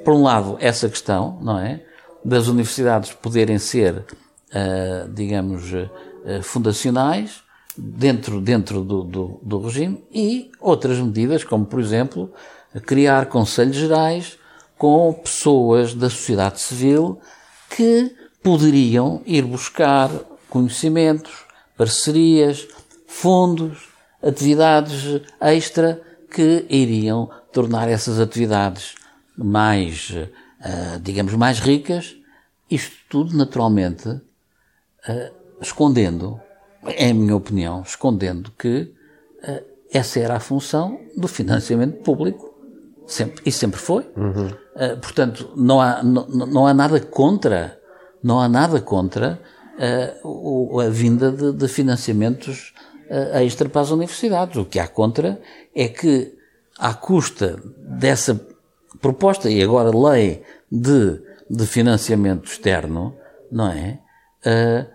[0.04, 1.80] por um lado, essa questão, não é?
[2.24, 4.04] Das universidades poderem ser
[5.12, 7.42] digamos, uh, fundacionais
[7.76, 12.32] dentro, dentro do, do, do, regime e outras medidas, como, por exemplo,
[12.84, 14.38] criar conselhos gerais
[14.76, 17.20] com pessoas da sociedade civil
[17.68, 20.10] que poderiam ir buscar
[20.48, 21.44] conhecimentos,
[21.76, 22.66] parcerias,
[23.06, 23.88] fundos,
[24.22, 28.94] atividades extra que iriam tornar essas atividades
[29.36, 30.12] mais,
[31.02, 32.16] digamos, mais ricas.
[32.70, 34.20] Isto tudo, naturalmente,
[35.08, 36.40] uh, escondendo,
[36.84, 38.92] é a minha opinião, escondendo que
[39.42, 42.48] uh, essa era a função do financiamento público.
[43.06, 44.08] Sempre, e sempre foi.
[44.16, 44.46] Uhum.
[44.46, 47.78] Uh, portanto, não há, não, não há nada contra,
[48.22, 49.40] não há nada contra
[50.22, 52.74] o, a vinda de, de financiamentos
[53.32, 54.56] extra para as universidades.
[54.58, 55.40] O que há contra
[55.74, 56.36] é que,
[56.78, 58.38] à custa dessa
[59.00, 63.16] proposta e agora lei de, de financiamento externo,
[63.50, 64.00] não é?
[64.46, 64.86] Uh,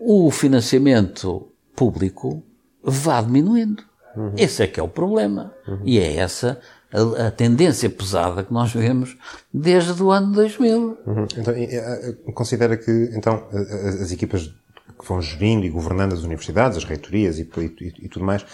[0.00, 2.42] o financiamento público
[2.82, 3.84] vá diminuindo.
[4.16, 4.34] Uhum.
[4.36, 5.54] Esse é que é o problema.
[5.66, 5.80] Uhum.
[5.84, 6.60] E é essa
[6.92, 9.16] a, a, tendência pesada que nós vemos
[9.52, 10.98] desde o ano 2000.
[11.06, 11.26] Uhum.
[11.36, 14.52] Então, eh, considera que então as equipas
[14.98, 18.44] que vão gerindo e governando as universidades, as reitorias e, e, e tudo mais,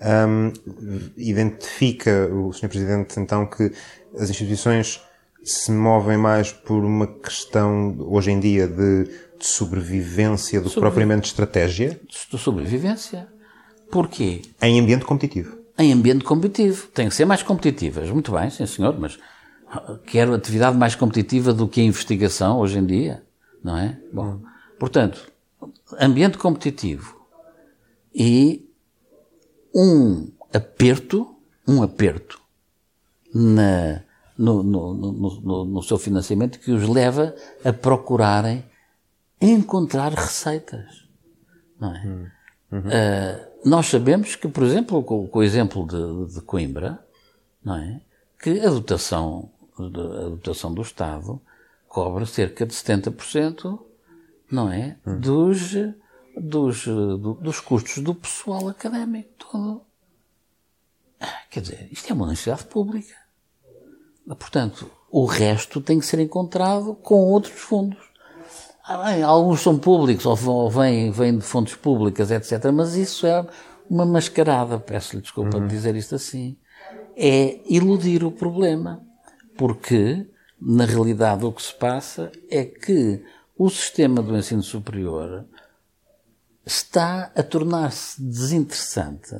[0.00, 0.52] Um,
[1.16, 2.68] identifica o Sr.
[2.68, 3.72] Presidente então que
[4.16, 5.00] as instituições
[5.42, 11.22] se movem mais por uma questão, hoje em dia, de, de sobrevivência do que propriamente
[11.22, 12.00] de estratégia?
[12.30, 13.28] De sobrevivência.
[13.90, 14.42] Porquê?
[14.60, 15.56] Em ambiente competitivo.
[15.78, 16.88] Em ambiente competitivo.
[16.88, 18.10] Tem que ser mais competitivas.
[18.10, 19.18] Muito bem, sim senhor, mas
[20.06, 23.22] quero atividade mais competitiva do que a investigação hoje em dia,
[23.62, 23.98] não é?
[24.12, 24.40] Bom,
[24.78, 25.30] portanto,
[26.00, 27.16] ambiente competitivo
[28.14, 28.68] e
[29.74, 32.40] um aperto, um aperto
[33.32, 34.02] na,
[34.38, 38.64] no, no, no, no, seu financiamento que os leva a procurarem
[39.40, 41.08] encontrar receitas.
[41.78, 42.04] Não é?
[42.70, 42.78] Uhum.
[42.80, 47.04] Uh, nós sabemos que, por exemplo, com, com o exemplo de, de, Coimbra,
[47.64, 48.00] não é?
[48.40, 51.40] que a dotação, a dotação do Estado
[51.88, 53.80] cobra cerca de 70%
[54.50, 54.96] não é?
[55.06, 55.20] Uhum.
[55.20, 55.72] dos,
[56.36, 59.82] dos, do, dos custos do pessoal académico todo.
[61.20, 63.14] Ah, quer dizer, isto é uma universidade pública.
[64.34, 67.98] Portanto, o resto tem que ser encontrado com outros fundos.
[68.84, 72.70] Ah, alguns são públicos ou vêm, vêm de fontes públicas, etc.
[72.72, 73.46] Mas isso é
[73.88, 75.66] uma mascarada, peço-lhe desculpa uhum.
[75.66, 76.56] de dizer isto assim.
[77.16, 79.02] É iludir o problema.
[79.56, 80.26] Porque,
[80.60, 83.24] na realidade, o que se passa é que
[83.56, 85.44] o sistema do ensino superior
[86.64, 89.34] está a tornar-se desinteressante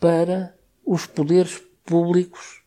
[0.00, 2.63] para os poderes públicos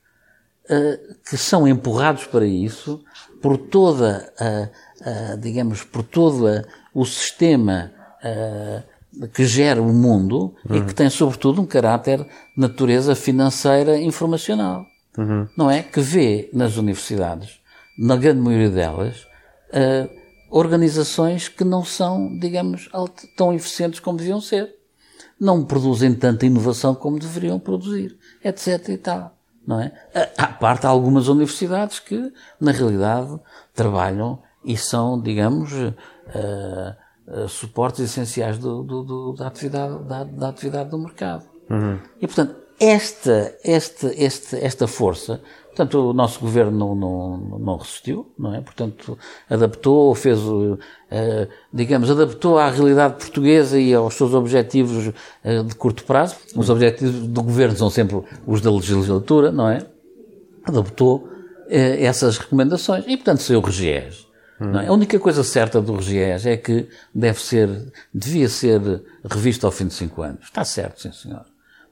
[1.29, 3.03] que são empurrados para isso
[3.41, 7.91] por toda a, a digamos, por todo a, o sistema
[8.23, 10.77] uh, que gera o mundo uhum.
[10.77, 14.85] e que tem sobretudo um caráter de natureza financeira informacional.
[15.17, 15.47] Uhum.
[15.57, 15.81] Não é?
[15.81, 17.59] Que vê nas universidades,
[17.97, 19.23] na grande maioria delas,
[19.69, 20.09] uh,
[20.49, 22.89] organizações que não são, digamos,
[23.35, 24.75] tão eficientes como deviam ser.
[25.39, 28.89] Não produzem tanta inovação como deveriam produzir, etc.
[28.89, 29.36] e tal
[29.67, 29.91] não é?
[30.37, 33.37] À parte algumas universidades que, na realidade,
[33.73, 35.93] trabalham e são, digamos, uh,
[37.27, 41.45] uh, suportes essenciais do, do, do, da, atividade, da, da, atividade do mercado.
[41.69, 41.99] Uhum.
[42.21, 45.41] E, portanto, esta, esta, esta, esta força,
[45.77, 48.61] portanto, o nosso governo não, não, não resistiu, não é?
[48.61, 50.79] Portanto, adaptou, fez, uh,
[51.71, 56.35] digamos, adaptou à realidade portuguesa e aos seus objetivos uh, de curto prazo.
[56.55, 59.85] Os objetivos do governo são sempre os da legislatura, não é?
[60.63, 64.25] Adaptou uh, essas recomendações e, portanto, saiu o RGES.
[64.59, 64.79] Hum.
[64.79, 64.87] É?
[64.87, 67.69] A única coisa certa do RGES é que deve ser,
[68.11, 68.81] devia ser
[69.23, 70.45] revisto ao fim de cinco anos.
[70.45, 71.45] Está certo, sim senhor.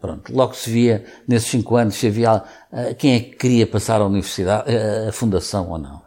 [0.05, 4.01] Pronto, logo se via, nesses cinco anos, se havia uh, quem é que queria passar
[4.01, 5.99] à universidade, uh, a fundação ou não.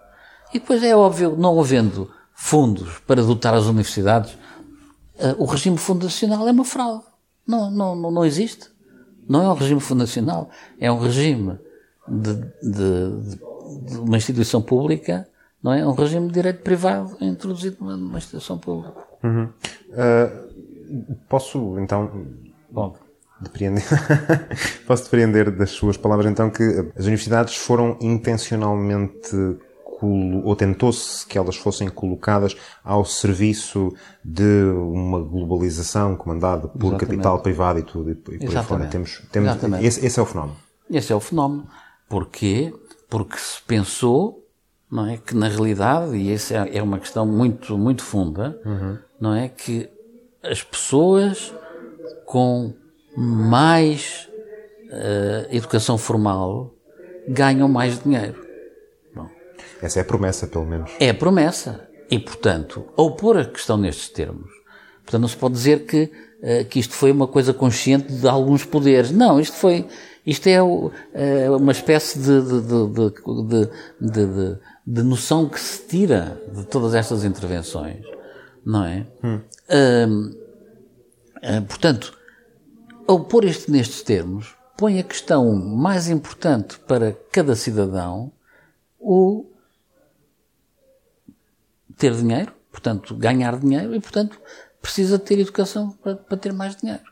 [0.54, 6.46] E depois é óbvio, não havendo fundos para dotar as universidades, uh, o regime fundacional
[6.46, 7.02] é uma fraude.
[7.44, 8.70] Não, não, não, não existe.
[9.28, 11.58] Não é um regime fundacional, é um regime
[12.06, 13.36] de, de,
[13.82, 15.28] de, uma instituição pública,
[15.60, 15.84] não é?
[15.84, 18.94] Um regime de direito privado introduzido numa instituição pública.
[19.24, 19.48] Uhum.
[21.28, 22.10] posso, então,
[22.70, 22.94] Bom,
[23.40, 23.84] Depreender.
[24.86, 26.62] Posso depreender das suas palavras então que
[26.96, 29.58] as universidades foram intencionalmente
[30.00, 33.92] ou tentou-se que elas fossem colocadas ao serviço
[34.24, 37.06] de uma globalização comandada por Exatamente.
[37.06, 38.86] capital privado e tudo e por aí fora.
[38.86, 40.56] Temos, temos, esse, esse, é o fenómeno.
[40.88, 41.66] Esse é o fenómeno.
[42.08, 42.72] Porquê?
[43.08, 44.46] Porque se pensou,
[44.90, 48.98] não é, que na realidade, e essa é, é uma questão muito, muito funda, uhum.
[49.20, 49.88] não é, que
[50.42, 51.52] as pessoas
[52.24, 52.72] com
[53.18, 54.28] mais
[54.84, 56.72] uh, educação formal
[57.26, 58.46] ganham mais dinheiro.
[59.14, 59.28] Bom,
[59.82, 60.90] Essa é a promessa, pelo menos.
[61.00, 61.88] É a promessa.
[62.08, 64.50] E, portanto, ao pôr a questão nestes termos,
[65.04, 68.64] portanto, não se pode dizer que, uh, que isto foi uma coisa consciente de alguns
[68.64, 69.10] poderes.
[69.10, 69.86] Não, isto foi,
[70.24, 70.92] isto é uh,
[71.56, 73.68] uma espécie de, de,
[74.00, 78.06] de, de, noção que se tira de todas estas intervenções.
[78.64, 79.06] Não é?
[79.24, 79.40] Hum.
[81.66, 82.17] portanto,
[83.08, 88.30] ao pôr isto nestes termos, põe a questão mais importante para cada cidadão
[89.00, 89.46] o
[91.96, 94.38] ter dinheiro, portanto, ganhar dinheiro e, portanto,
[94.80, 97.02] precisa ter educação para, para ter mais dinheiro.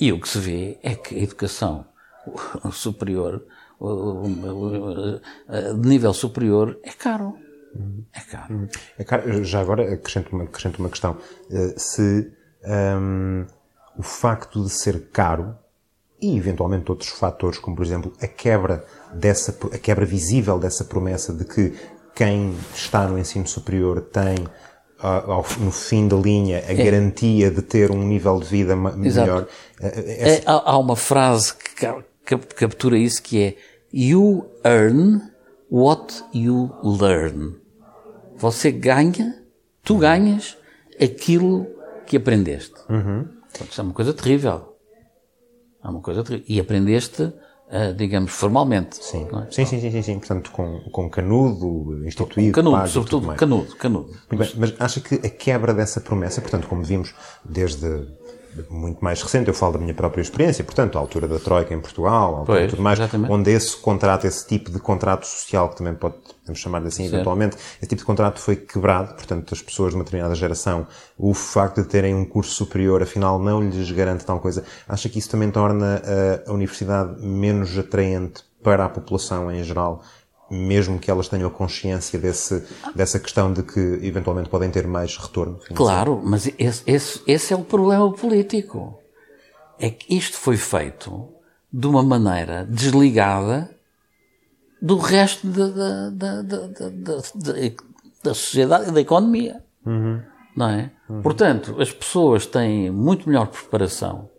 [0.00, 1.86] E o que se vê é que a educação
[2.72, 3.46] superior,
[5.80, 7.38] de nível superior, é caro.
[8.12, 8.68] É caro.
[8.98, 9.44] É caro.
[9.44, 11.18] Já agora acrescento uma, acrescento uma questão.
[11.50, 12.32] Eh, se
[12.64, 13.46] um,
[13.98, 15.56] o facto de ser caro
[16.20, 21.32] e eventualmente outros fatores, como por exemplo a quebra dessa, a quebra visível dessa promessa
[21.32, 21.74] de que
[22.14, 24.36] quem está no ensino superior tem
[24.98, 26.74] ao, no fim da linha, a é.
[26.74, 29.46] garantia de ter um nível de vida melhor.
[29.80, 33.56] É, há, há, uma frase que captura isso que é
[33.92, 35.20] You earn
[35.70, 37.56] what you learn.
[38.36, 39.42] Você ganha,
[39.82, 40.56] tu ganhas
[41.00, 41.66] aquilo
[42.06, 42.74] que aprendeste.
[42.88, 43.35] Uhum.
[43.64, 44.76] Isso é uma coisa terrível.
[45.82, 46.46] É uma coisa terrível.
[46.48, 47.32] E aprendeste
[47.66, 48.94] Uh, digamos, formalmente.
[49.04, 49.26] Sim.
[49.26, 49.50] É?
[49.50, 52.52] sim, sim, sim, sim, sim, Portanto, com, com canudo instituído.
[52.52, 54.14] Com canudo, sobretudo canudo, canudo.
[54.30, 57.12] Bem, mas acha que a quebra dessa promessa, portanto, como vimos
[57.44, 58.06] desde
[58.70, 61.80] muito mais recente, eu falo da minha própria experiência, portanto, a altura da Troika em
[61.80, 63.32] Portugal, pois, tudo mais, exatamente.
[63.32, 67.14] onde esse contrato, esse tipo de contrato social, que também pode, podemos chamar assim certo.
[67.14, 70.86] eventualmente, esse tipo de contrato foi quebrado, portanto, as pessoas de uma determinada geração,
[71.18, 74.64] o facto de terem um curso superior, afinal, não lhes garante tal coisa.
[74.88, 76.02] Acha que isso também torna
[76.46, 80.02] a, a universidade menos atraente para a população em geral
[80.50, 85.54] mesmo que elas tenham consciência desse, dessa questão de que eventualmente podem ter mais retorno
[85.54, 85.74] financeiro.
[85.74, 88.98] Claro, mas esse, esse, esse é o problema político.
[89.78, 91.28] É que isto foi feito
[91.72, 93.70] de uma maneira desligada
[94.80, 96.66] do resto da, da, da,
[98.22, 99.62] da sociedade e da economia.
[99.84, 100.22] Uhum.
[100.56, 100.90] Não é?
[101.08, 101.22] Uhum.
[101.22, 104.30] Portanto, as pessoas têm muito melhor preparação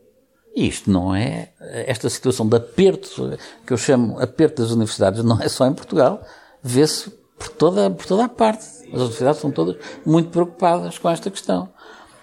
[0.66, 5.48] isto não é, esta situação de aperto, que eu chamo aperto das universidades, não é
[5.48, 6.22] só em Portugal,
[6.64, 8.66] vê-se por toda, por toda a parte.
[8.88, 11.70] As universidades são todas muito preocupadas com esta questão.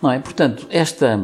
[0.03, 0.19] Não é?
[0.19, 1.17] Portanto, esta,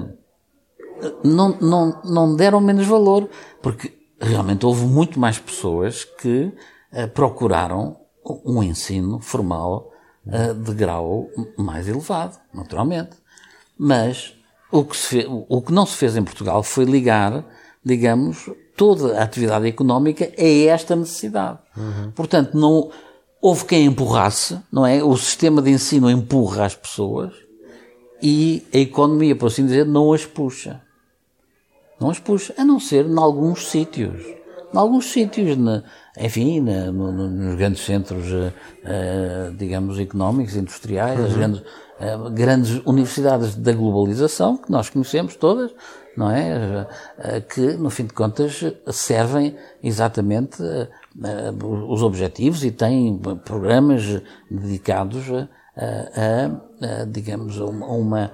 [1.25, 3.29] não, não, não deram menos valor,
[3.61, 6.53] porque realmente houve muito mais pessoas que
[6.93, 7.97] uh, procuraram
[8.45, 9.91] um ensino formal
[10.27, 13.17] uh, de grau mais elevado, naturalmente.
[13.77, 14.35] Mas
[14.71, 17.45] o que, fez, o que não se fez em Portugal foi ligar,
[17.85, 21.59] digamos, toda a atividade económica a esta necessidade.
[21.77, 22.13] Uhum.
[22.13, 22.91] Portanto, não
[23.41, 25.03] houve quem empurrasse, não é?
[25.03, 27.33] O sistema de ensino empurra as pessoas
[28.23, 30.81] e a economia, por assim dizer, não as puxa.
[31.99, 34.25] Não as puxa, a não ser em alguns sítios.
[34.73, 35.83] Em alguns sítios, na,
[36.19, 41.27] enfim, na, no, nos grandes centros, uh, digamos, económicos, industriais, uhum.
[41.27, 41.63] as grandes
[42.33, 45.71] grandes universidades da globalização, que nós conhecemos todas,
[46.17, 46.87] não é?
[47.19, 55.31] Eh, que, no fim de contas, servem exatamente eh, os objetivos e têm programas dedicados
[55.31, 58.33] a, a, a digamos, a uma,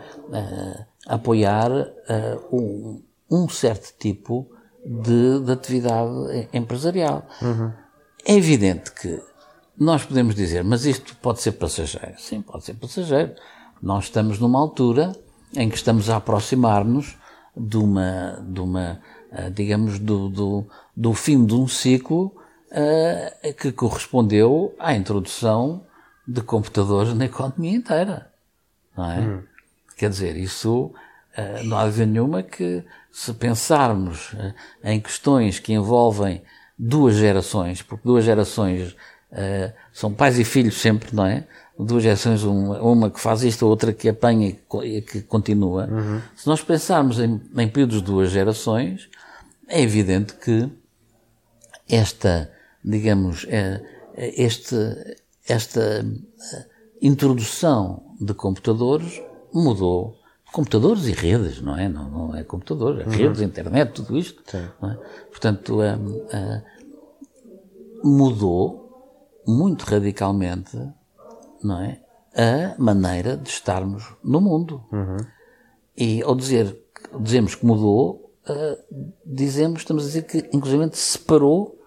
[1.07, 1.71] a apoiar
[2.53, 4.51] um, um, certo tipo
[4.85, 7.27] de, de atividade empresarial.
[7.43, 7.73] Uhum.
[8.25, 9.21] É evidente que
[9.79, 12.15] nós podemos dizer, mas isto pode ser passageiro.
[12.19, 13.35] Sim, pode ser passageiro.
[13.83, 15.13] Nós estamos numa altura
[15.55, 17.17] em que estamos a aproximar-nos
[17.57, 19.01] de uma, de uma
[19.37, 20.67] eh, digamos, do, do,
[20.97, 22.35] do fim de um ciclo
[22.71, 25.85] uh, que correspondeu à introdução
[26.27, 28.33] de computadores na economia inteira.
[28.97, 29.21] Não é?
[29.21, 29.43] Hum.
[29.97, 35.75] Quer dizer, isso uh, não há dúvida nenhuma que se pensarmos uh, em questões que
[35.75, 36.43] envolvem
[36.79, 38.97] duas gerações, porque duas gerações
[39.93, 41.47] são pais e filhos sempre, não é?
[41.79, 45.87] Duas gerações, uma, uma, que faz isto, a outra que apanha e que continua.
[45.87, 46.21] Uhum.
[46.35, 49.09] Se nós pensarmos em, em períodos de duas gerações,
[49.69, 50.71] é evidente que
[51.89, 52.51] esta,
[52.85, 53.83] digamos, é,
[54.15, 54.77] é este,
[55.47, 56.67] esta eh,
[57.03, 59.21] introdução de computadores
[59.53, 60.17] mudou.
[60.53, 61.89] Computadores e redes, não é?
[61.89, 63.17] Não, não é computadores, é uhum.
[63.17, 64.43] redes, internet, tudo isto.
[64.57, 64.71] É?
[65.31, 66.63] Portanto, um, uh,
[68.03, 68.87] mudou
[69.47, 70.77] muito radicalmente
[71.67, 72.01] não é?
[72.35, 74.85] A maneira de estarmos no mundo.
[74.93, 75.17] Uhum.
[75.97, 76.79] E ao dizer,
[77.21, 81.81] dizemos que mudou, uh, dizemos, estamos a dizer que inclusive separou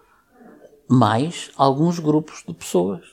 [0.88, 3.04] mais alguns grupos de pessoas.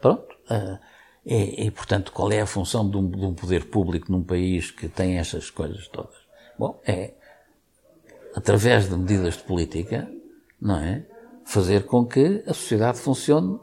[0.00, 0.34] Pronto.
[0.50, 0.78] Uh,
[1.24, 4.70] e, e, portanto, qual é a função de um, de um, poder público num país
[4.70, 6.16] que tem estas coisas todas?
[6.58, 7.14] Bom, é,
[8.34, 10.10] através de medidas de política,
[10.60, 11.06] não é?
[11.44, 13.58] Fazer com que a sociedade funcione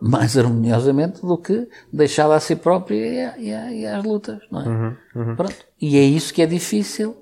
[0.00, 4.68] mais harmoniosamente do que deixá-la a si própria e, a, e, às lutas, não é?
[4.68, 5.36] Uhum, uhum.
[5.36, 5.56] Pronto.
[5.80, 7.16] E é isso que é difícil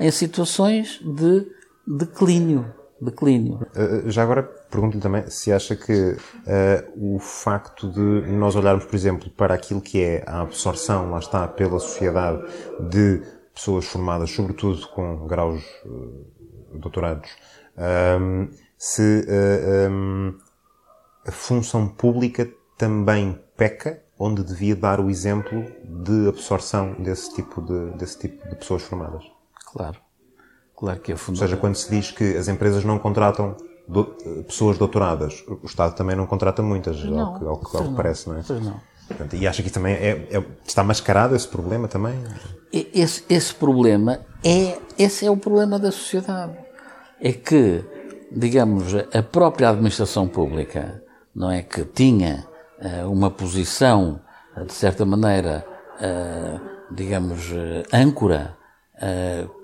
[0.00, 1.46] em situações de
[1.86, 2.74] declínio.
[3.00, 3.60] declínio.
[3.76, 8.00] Uh, já agora pergunto-lhe também se acha que uh, o facto de
[8.32, 12.42] nós olharmos, por exemplo, para aquilo que é a absorção, lá está, pela sociedade
[12.90, 13.22] de
[13.54, 16.24] pessoas formadas, sobretudo com graus uh,
[16.78, 17.30] doutorados,
[18.20, 19.24] um, se
[19.90, 20.34] um,
[21.26, 27.96] a função pública também peca onde devia dar o exemplo de absorção desse tipo de,
[27.96, 29.24] desse tipo de pessoas formadas.
[29.72, 29.98] Claro.
[30.76, 31.44] Claro que é fundamental.
[31.44, 33.56] Ou seja, quando se diz que as empresas não contratam
[33.88, 34.04] do,
[34.46, 37.44] pessoas doutoradas, o Estado também não contrata muitas, não, ao, que,
[37.76, 38.42] ao, ao que parece, não é?
[38.46, 38.80] Pois não.
[39.06, 42.14] Portanto, e acha que também é, é, está mascarado esse problema também?
[42.72, 46.56] Esse, esse problema é, esse é o problema da sociedade.
[47.20, 47.84] É que,
[48.32, 51.03] digamos, a própria administração pública,
[51.34, 52.46] não é que tinha
[52.80, 54.20] uh, uma posição,
[54.56, 55.66] uh, de certa maneira,
[55.96, 57.50] uh, digamos,
[57.92, 58.56] âncora,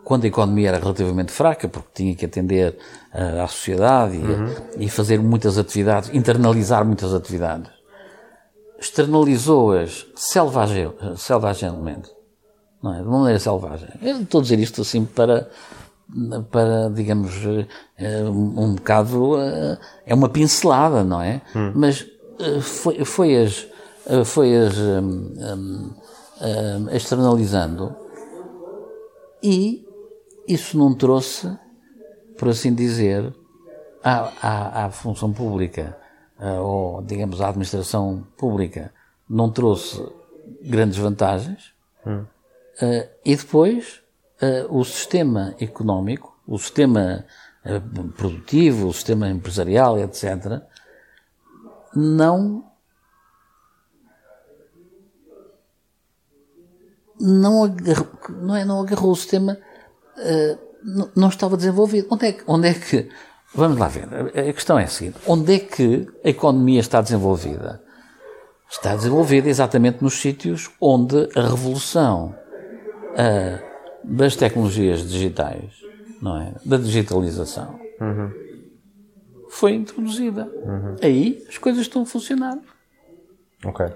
[0.04, 2.76] quando a economia era relativamente fraca, porque tinha que atender
[3.12, 4.54] à sociedade e, uhum.
[4.76, 7.70] e fazer muitas atividades, internalizar muitas atividades
[8.80, 12.10] externalizou-as selvagem, selvagemmente.
[12.82, 13.02] Não é?
[13.02, 13.88] De maneira selvagem.
[14.00, 15.50] Eu estou a dizer isto assim para,
[16.50, 17.32] para digamos,
[17.98, 19.38] eh, um bocado.
[19.38, 21.40] Eh, é uma pincelada, não é?
[21.54, 21.72] Hum.
[21.74, 22.06] Mas
[22.38, 23.66] eh, foi, foi as.
[24.24, 24.76] Foi as.
[24.76, 25.90] Um,
[26.42, 27.94] um, externalizando
[29.42, 29.86] e
[30.48, 31.54] isso não trouxe,
[32.38, 33.32] por assim dizer,
[34.02, 35.98] à, à, à função pública
[36.62, 38.90] ou, digamos, a administração pública
[39.28, 40.02] não trouxe
[40.62, 41.74] grandes vantagens.
[42.06, 42.24] Hum.
[42.82, 44.02] Uh, e depois,
[44.43, 47.24] uh, o sistema económico, o sistema
[48.16, 50.62] produtivo, o sistema empresarial, etc.,
[51.95, 52.64] não
[57.20, 59.59] não agarrou, não, é, não agarrou o sistema,
[60.16, 62.09] uh, não, não, estava desenvolvido.
[62.11, 63.11] Onde é, que, onde é que
[63.55, 64.09] Vamos lá ver.
[64.28, 67.82] A questão é a seguinte: onde é que a economia está desenvolvida?
[68.70, 72.34] Está desenvolvida exatamente nos sítios onde a revolução
[73.12, 73.69] uh,
[74.05, 75.72] das tecnologias digitais,
[76.20, 76.55] não é?
[76.64, 78.30] Da digitalização, uhum.
[79.51, 80.48] foi introduzida.
[80.64, 80.96] Uhum.
[81.03, 82.59] Aí as coisas estão a funcionar.
[83.64, 83.86] Ok.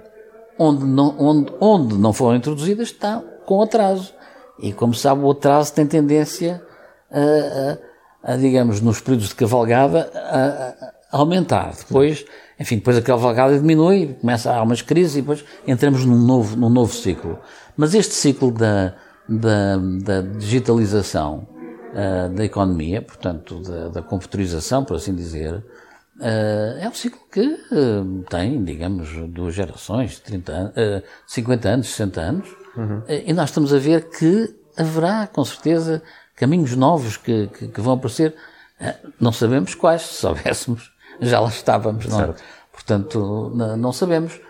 [0.59, 4.15] Onde não, onde, onde não foram introduzidas está com atraso.
[4.61, 6.63] E como sabe, o atraso tem tendência
[7.11, 7.95] a, a
[8.25, 11.75] a, digamos, nos períodos de cavalgada, a, a aumentar.
[11.77, 12.25] Depois,
[12.59, 16.71] enfim, depois a cavalgada diminui, começa a umas crises e depois entramos num novo, num
[16.71, 17.39] novo ciclo.
[17.77, 18.95] Mas este ciclo da,
[19.29, 21.47] da, da digitalização
[21.95, 27.41] uh, da economia, portanto, da, da computarização, por assim dizer, uh, é um ciclo que
[27.41, 30.75] uh, tem, digamos, duas gerações, 30 anos,
[31.27, 33.03] 50 anos, 60 anos, uhum.
[33.09, 36.03] e nós estamos a ver que haverá, com certeza,
[36.37, 38.35] caminhos novos que, que, que, vão aparecer.
[39.21, 42.35] Não sabemos quais, se soubéssemos, já lá estávamos, não é?
[42.73, 44.41] Portanto, não sabemos.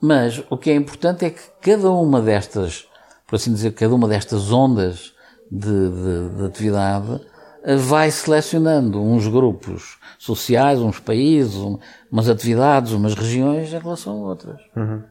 [0.00, 2.86] Mas o que é importante é que cada uma destas,
[3.26, 5.14] por assim dizer, cada uma destas ondas
[5.50, 7.20] de, de, de atividade
[7.64, 11.78] eh, vai selecionando uns grupos sociais, uns países, um,
[12.10, 14.60] umas atividades, umas regiões em relação a outras.
[14.76, 15.02] Uhum.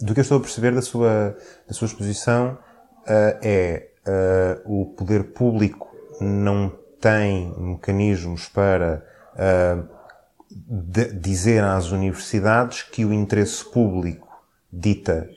[0.00, 1.36] Do que eu estou a perceber da sua,
[1.66, 2.58] da sua exposição
[3.06, 5.88] uh, é uh, o poder público
[6.20, 9.88] não tem mecanismos para uh,
[11.20, 14.28] dizer às universidades que o interesse público
[14.72, 15.28] dita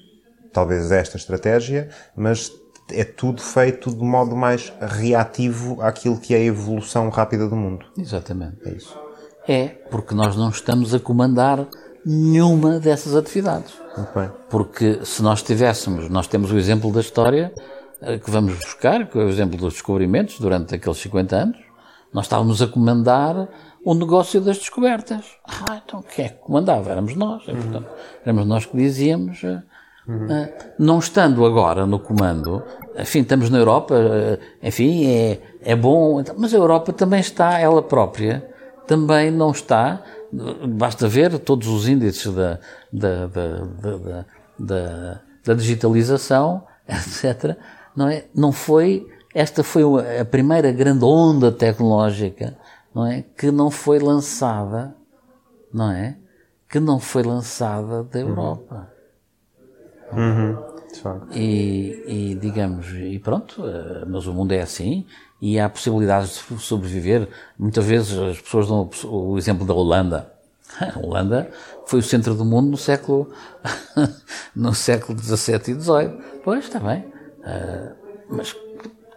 [0.56, 2.50] talvez esta estratégia, mas
[2.90, 7.86] é tudo feito de modo mais reativo àquilo que é a evolução rápida do mundo.
[7.98, 8.58] Exatamente.
[8.66, 8.98] É isso.
[9.48, 11.68] É, porque nós não estamos a comandar
[12.06, 13.74] nenhuma dessas atividades.
[14.16, 14.32] Bem.
[14.50, 17.54] Porque se nós tivéssemos, nós temos o exemplo da história
[18.02, 21.58] eh, que vamos buscar, que é o exemplo dos descobrimentos durante aqueles 50 anos,
[22.14, 23.50] nós estávamos a comandar
[23.84, 25.26] o negócio das descobertas.
[25.46, 26.92] Ah, então quem é que comandava?
[26.92, 27.46] Éramos nós.
[27.48, 27.56] Uhum.
[27.56, 27.90] Portanto,
[28.24, 29.44] éramos nós que dizíamos.
[30.08, 30.26] Uhum.
[30.26, 32.64] Uh, não estando agora no comando,
[32.98, 37.82] enfim, estamos na Europa, uh, enfim, é, é bom, mas a Europa também está, ela
[37.82, 38.48] própria,
[38.86, 40.02] também não está.
[40.68, 42.60] Basta ver todos os índices da,
[42.92, 44.26] da, da,
[44.60, 47.58] da, da digitalização, etc
[47.96, 48.26] não é?
[48.36, 49.84] Não foi, esta foi
[50.20, 52.58] a primeira grande onda tecnológica,
[52.94, 53.22] não é?
[53.22, 54.96] Que não foi lançada,
[55.74, 56.18] não é?
[56.70, 58.30] Que não foi lançada da uhum.
[58.30, 58.92] Europa.
[60.12, 60.76] Uhum.
[61.32, 65.06] E, e, digamos, e pronto, eh, mas o mundo é assim
[65.42, 67.28] e há possibilidades de sobreviver.
[67.60, 70.32] Muitas vezes as pessoas dão o exemplo da Holanda.
[70.80, 71.52] A Holanda
[71.86, 73.30] foi o centro do mundo no século
[74.56, 76.42] no século XVII e XVIII.
[76.44, 77.06] Pois, está bem.
[77.40, 77.96] Uh,
[78.30, 78.56] mas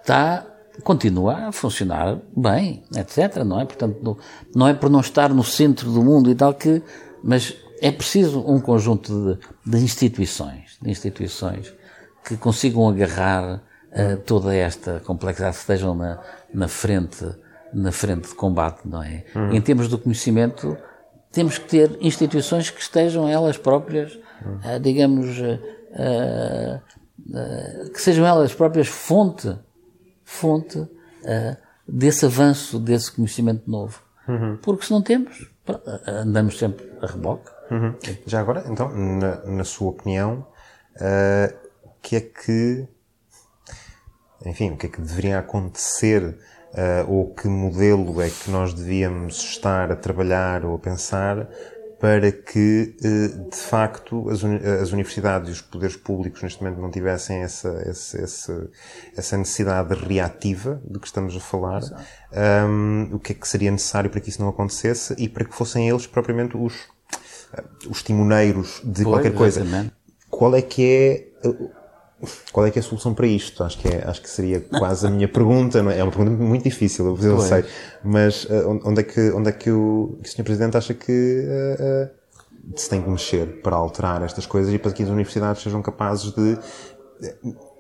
[0.01, 0.47] está,
[0.85, 3.45] continua a funcionar bem, etc.
[3.45, 3.65] Não é?
[3.65, 4.19] Portanto,
[4.55, 6.83] não é por não estar no centro do mundo e tal que,
[7.23, 11.75] mas é preciso um conjunto de, de instituições, instituições
[12.25, 16.21] que consigam agarrar uh, toda esta complexidade, estejam na,
[16.53, 17.25] na frente,
[17.73, 19.25] na frente de combate, não é?
[19.35, 19.53] Uhum.
[19.55, 20.77] Em termos do conhecimento,
[21.33, 26.81] temos que ter instituições que estejam elas próprias, uh, digamos, uh,
[27.93, 29.55] que sejam elas próprias fonte,
[30.25, 30.87] fonte
[31.87, 34.01] desse avanço, desse conhecimento novo.
[34.27, 34.57] Uhum.
[34.63, 35.51] Porque se não temos,
[36.07, 37.51] andamos sempre a reboque.
[37.71, 37.95] Uhum.
[38.27, 40.47] Já agora, então, na, na sua opinião,
[41.85, 42.89] o que é que,
[44.45, 49.37] enfim, o que é que deveria acontecer uh, ou que modelo é que nós devíamos
[49.39, 51.49] estar a trabalhar ou a pensar
[51.99, 56.93] para que, eh, de facto, as, as, universidades e os poderes públicos neste momento não
[56.93, 58.71] tivessem essa, essa, essa,
[59.17, 61.83] essa necessidade reativa de que estamos a falar.
[62.69, 65.53] Um, o que é que seria necessário para que isso não acontecesse e para que
[65.53, 66.87] fossem eles propriamente os,
[67.91, 69.61] os timoneiros de pois, qualquer coisa.
[69.61, 69.98] Exatamente.
[70.31, 71.29] Qual é que é
[72.53, 73.63] qual é que é a solução para isto?
[73.63, 75.83] Acho que, é, acho que seria quase a minha pergunta.
[75.83, 75.99] Não é?
[75.99, 77.65] é uma pergunta muito difícil, eu sei.
[78.03, 80.43] Mas uh, onde é que, onde é que o, que o Sr.
[80.43, 84.91] Presidente acha que uh, uh, se tem que mexer para alterar estas coisas e para
[84.93, 86.59] que as universidades sejam capazes de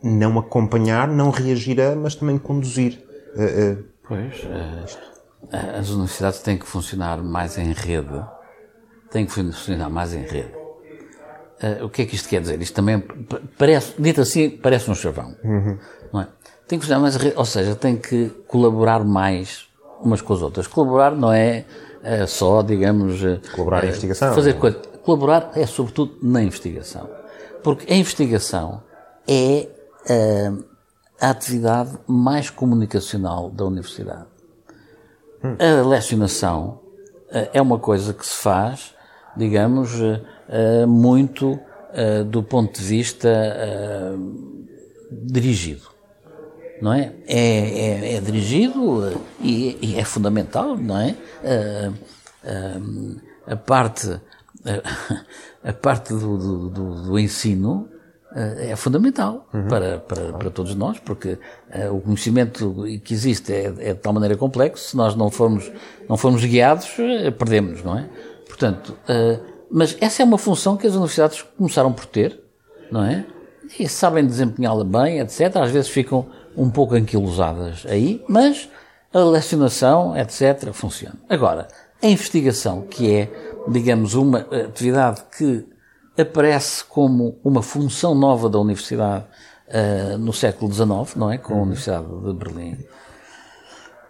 [0.03, 3.05] não acompanhar, não reagir a, mas também conduzir?
[4.03, 4.34] pois,
[5.53, 8.24] as universidades têm que funcionar mais em rede.
[9.11, 10.57] Têm que funcionar mais em rede
[11.61, 12.61] Uh, o que é que isto quer dizer?
[12.62, 13.02] Isto também
[13.59, 15.34] parece, dito assim, parece um chavão.
[15.42, 15.76] Uhum.
[16.12, 16.28] Não é?
[16.68, 19.66] Tem que funcionar mais, ou seja, tem que colaborar mais
[20.00, 20.68] umas com as outras.
[20.68, 21.64] Colaborar não é
[22.02, 23.22] uh, só, digamos.
[23.22, 24.34] Uh, colaborar em investigação.
[24.34, 24.78] Fazer coisa.
[25.02, 27.11] Colaborar é sobretudo na investigação.
[27.62, 28.82] Porque a investigação
[29.26, 29.68] é
[31.20, 34.26] a atividade mais comunicacional da universidade.
[35.42, 35.56] Hum.
[35.59, 36.80] A lecionação
[37.30, 38.94] é uma coisa que se faz,
[39.39, 43.28] digamos, uh, muito uh, do ponto de vista
[45.11, 45.89] dirigido.
[46.82, 47.12] Não é?
[47.26, 51.16] É, é, é dirigido e, e, é fundamental, não é?
[53.47, 54.20] a parte,
[55.64, 57.89] a parte do, do, do, do ensino
[58.34, 59.68] é fundamental uhum.
[59.68, 61.39] para, para, para todos nós, porque
[61.74, 65.70] uh, o conhecimento que existe é, é, de tal maneira complexo, se nós não formos,
[66.09, 66.89] não formos guiados,
[67.39, 68.09] perdemos, não é?
[68.49, 69.40] Portanto, uh,
[69.70, 72.40] mas essa é uma função que as universidades começaram por ter,
[72.90, 73.24] não é?
[73.78, 75.57] E sabem desempenhá-la bem, etc.
[75.57, 76.26] Às vezes ficam
[76.57, 78.68] um pouco anquilosadas aí, mas
[79.12, 81.16] a lecionação, etc., funciona.
[81.28, 81.68] Agora,
[82.03, 83.30] a investigação, que é,
[83.68, 85.66] digamos, uma atividade que
[86.20, 89.24] aparece como uma função nova da universidade
[89.68, 91.38] uh, no século XIX, não é?
[91.38, 91.62] Com a uhum.
[91.62, 92.78] Universidade de Berlim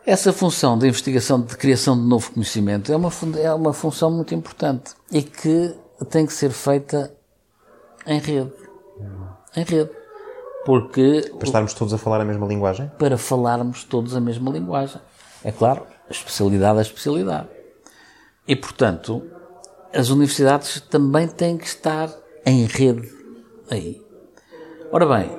[0.09, 4.35] essa função de investigação, de criação de novo conhecimento, é uma, é uma função muito
[4.35, 5.75] importante e que
[6.09, 7.13] tem que ser feita
[8.07, 8.51] em rede.
[9.55, 9.91] Em rede.
[10.65, 11.31] Porque.
[11.37, 12.91] Para estarmos todos a falar a mesma linguagem?
[12.99, 14.99] Para falarmos todos a mesma linguagem.
[15.45, 17.49] É claro, a especialidade é a especialidade.
[18.47, 19.23] E, portanto,
[19.95, 22.11] as universidades também têm que estar
[22.47, 23.13] em rede
[23.71, 24.03] aí.
[24.91, 25.38] Ora bem,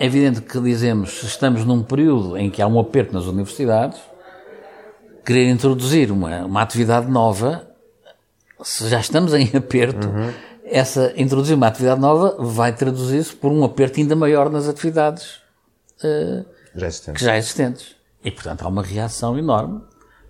[0.00, 4.00] é evidente que dizemos, estamos num período em que há um aperto nas universidades,
[5.26, 7.68] querer introduzir uma, uma atividade nova,
[8.62, 10.32] se já estamos em aperto, uhum.
[10.64, 15.42] essa introduzir uma atividade nova vai traduzir-se por um aperto ainda maior nas atividades
[16.02, 17.94] uh, já que já existentes.
[18.24, 19.82] E, portanto, há uma reação enorme.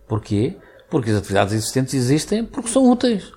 [0.08, 0.56] Porquê?
[0.90, 3.30] Porque as atividades existentes existem porque são úteis.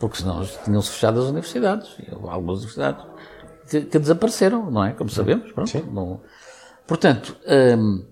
[0.00, 1.88] Porque senão tinham-se fechado as universidades.
[2.10, 3.04] Algumas universidades
[3.68, 4.92] que, que, desapareceram, não é?
[4.92, 5.50] Como sabemos.
[5.52, 6.20] Pronto, não...
[6.86, 8.04] Portanto, hum,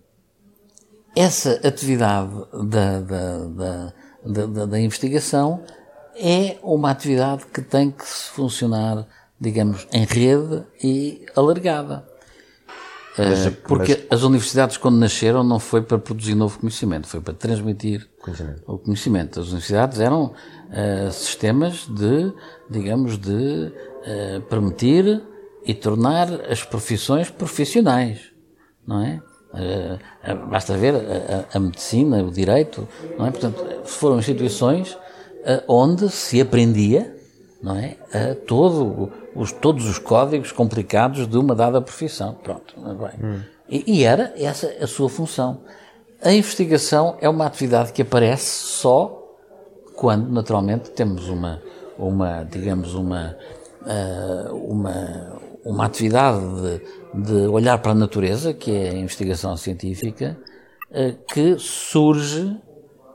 [1.15, 2.33] essa atividade
[2.69, 3.39] da, da,
[4.25, 5.63] da, da, da investigação
[6.17, 9.07] é uma atividade que tem que funcionar,
[9.41, 12.05] digamos, em rede e alargada.
[13.17, 14.19] Mas, porque mas...
[14.19, 18.63] as universidades, quando nasceram, não foi para produzir novo conhecimento, foi para transmitir conhecimento.
[18.67, 19.41] o conhecimento.
[19.41, 22.33] As universidades eram uh, sistemas de,
[22.69, 25.23] digamos, de uh, permitir
[25.65, 28.33] e tornar as profissões profissionais,
[28.87, 29.23] não é?
[29.55, 33.31] Uh, basta ver a, a, medicina, o direito, não é?
[33.31, 37.17] Portanto, foram instituições uh, onde se aprendia,
[37.63, 37.97] não é?
[38.47, 42.35] Todo, os, todos os códigos complicados de uma dada profissão.
[42.35, 43.11] Pronto, bem.
[43.23, 43.41] Hum.
[43.69, 45.63] E, e era essa a sua função.
[46.21, 49.25] A investigação é uma atividade que aparece só
[49.95, 51.63] quando, naturalmente, temos uma,
[51.99, 53.37] uma digamos, uma,
[54.53, 60.37] uma, uma atividade de, de, olhar para a natureza, que é a investigação científica,
[60.91, 62.57] eh, que surge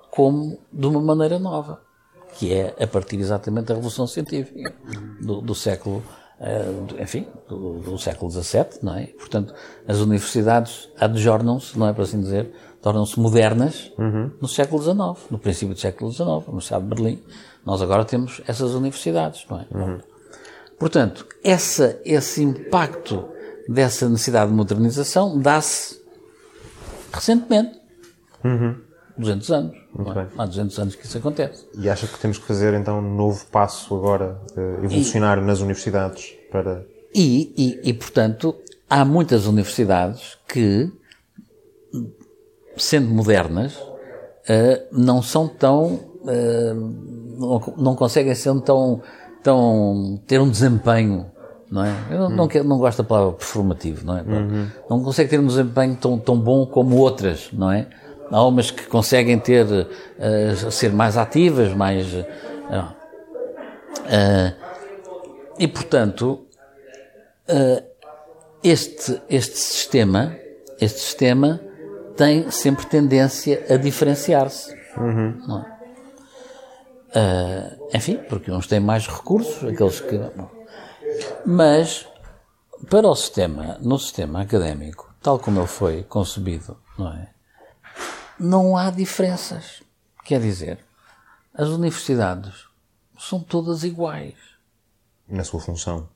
[0.09, 1.81] como de uma maneira nova,
[2.35, 4.73] que é a partir exatamente da Revolução Científica
[5.21, 6.03] do, do século,
[6.39, 9.07] eh, enfim, do, do, século XVII, não é?
[9.07, 9.53] Portanto,
[9.87, 14.31] as universidades adjornam-se, não é para assim dizer, tornam-se modernas uhum.
[14.41, 17.23] no século XIX, no princípio do século XIX, no Estado de Berlim.
[17.65, 19.67] Nós agora temos essas universidades, não é?
[19.71, 19.99] Uhum.
[20.79, 23.27] Portanto, essa, esse impacto
[23.67, 25.99] dessa necessidade de modernização dá-se
[27.13, 27.79] recentemente.
[28.43, 28.89] Uhum.
[29.17, 29.75] 200 anos.
[30.15, 30.27] É?
[30.37, 31.67] Há 200 anos que isso acontece.
[31.77, 35.59] E acha que temos que fazer então um novo passo agora, uh, evolucionar e, nas
[35.59, 36.85] universidades para.
[37.13, 38.55] E, e, e, portanto,
[38.89, 40.89] há muitas universidades que,
[42.77, 45.99] sendo modernas, uh, não são tão.
[46.21, 49.01] Uh, não, não conseguem ser tão,
[49.43, 50.19] tão.
[50.27, 51.25] ter um desempenho
[51.71, 51.93] não é?
[52.09, 54.21] Eu não, não, quero, não gosto da palavra performativo, não é?
[54.21, 54.67] Uhum.
[54.89, 57.87] Não consegue ter um desempenho tão, tão bom como outras, não é?
[58.31, 62.11] Há umas que conseguem ter, uh, ser mais ativas, mais.
[62.13, 62.25] Uh,
[64.05, 64.53] uh,
[65.57, 66.45] e, portanto,
[68.63, 70.35] este, este sistema,
[70.79, 71.59] este sistema
[72.15, 74.73] tem sempre tendência a diferenciar-se.
[74.97, 75.63] Uhum.
[75.65, 75.78] É?
[77.93, 80.19] Enfim, porque uns têm mais recursos, aqueles que.
[81.45, 82.07] Mas,
[82.89, 87.29] para o sistema, no sistema académico, tal como ele foi concebido, não é?
[88.39, 89.81] Não há diferenças.
[90.23, 90.79] Quer dizer,
[91.53, 92.67] as universidades
[93.17, 94.35] são todas iguais.
[95.27, 96.07] Na sua função.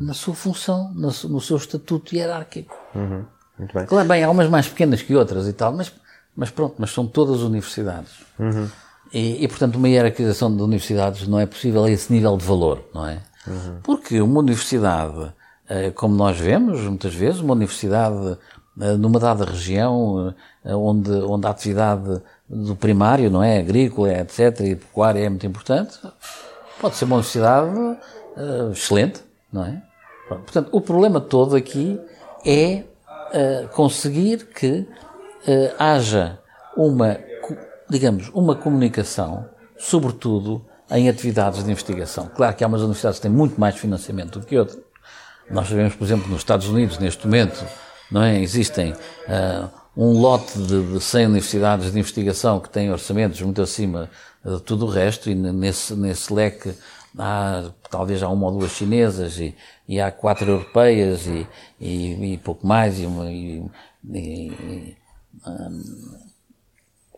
[0.00, 2.76] Na sua função, no, no seu estatuto hierárquico.
[2.94, 3.26] Uhum.
[3.58, 3.86] Muito bem.
[3.86, 5.92] Claro, bem, há umas mais pequenas que outras e tal, mas,
[6.36, 8.12] mas pronto, mas são todas universidades.
[8.38, 8.70] Uhum.
[9.12, 12.84] E, e, portanto, uma hierarquização de universidades não é possível a esse nível de valor,
[12.92, 13.20] não é?
[13.46, 13.78] Uhum.
[13.82, 15.32] Porque uma universidade,
[15.68, 18.36] eh, como nós vemos muitas vezes, uma universidade
[18.80, 20.34] eh, numa dada região
[20.64, 23.58] eh, onde, onde a atividade do primário, não é?
[23.58, 25.98] Agrícola, etc., e pecuária é muito importante,
[26.80, 29.20] pode ser uma universidade uh, excelente,
[29.52, 29.82] não é?
[30.28, 31.98] Portanto, o problema todo aqui
[32.44, 36.38] é uh, conseguir que uh, haja
[36.76, 37.18] uma,
[37.88, 42.30] digamos, uma comunicação, sobretudo em atividades de investigação.
[42.34, 44.78] Claro que há umas universidades que têm muito mais financiamento do que outras.
[45.50, 47.64] Nós sabemos, por exemplo, nos Estados Unidos, neste momento,
[48.10, 48.40] não é?
[48.40, 54.10] existem uh, um lote de, de 100 universidades de investigação que têm orçamentos muito acima
[54.44, 56.74] de tudo o resto, e nesse, nesse leque
[57.18, 59.56] há talvez há uma ou duas chinesas e,
[59.88, 61.46] e há quatro europeias e,
[61.80, 64.96] e, e pouco mais e, e
[65.46, 65.82] um,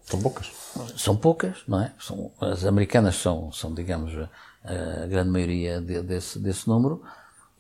[0.04, 0.46] são poucas
[0.96, 1.92] são poucas, não é?
[1.98, 4.12] São, as americanas são, são digamos,
[4.64, 7.02] a, grande maioria de, desse, desse número,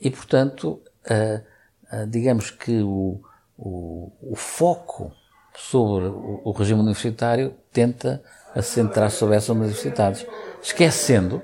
[0.00, 3.20] e, portanto, a, a, digamos que o,
[3.56, 5.12] o, o foco
[5.56, 8.22] sobre o, o, regime universitário tenta
[8.54, 10.26] assentrar sobre essas universidades,
[10.62, 11.42] esquecendo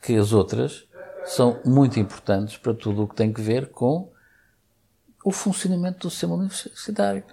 [0.00, 0.86] que as outras
[1.24, 4.10] são muito importantes para tudo o que tem que ver com
[5.24, 7.24] o funcionamento do sistema universitário.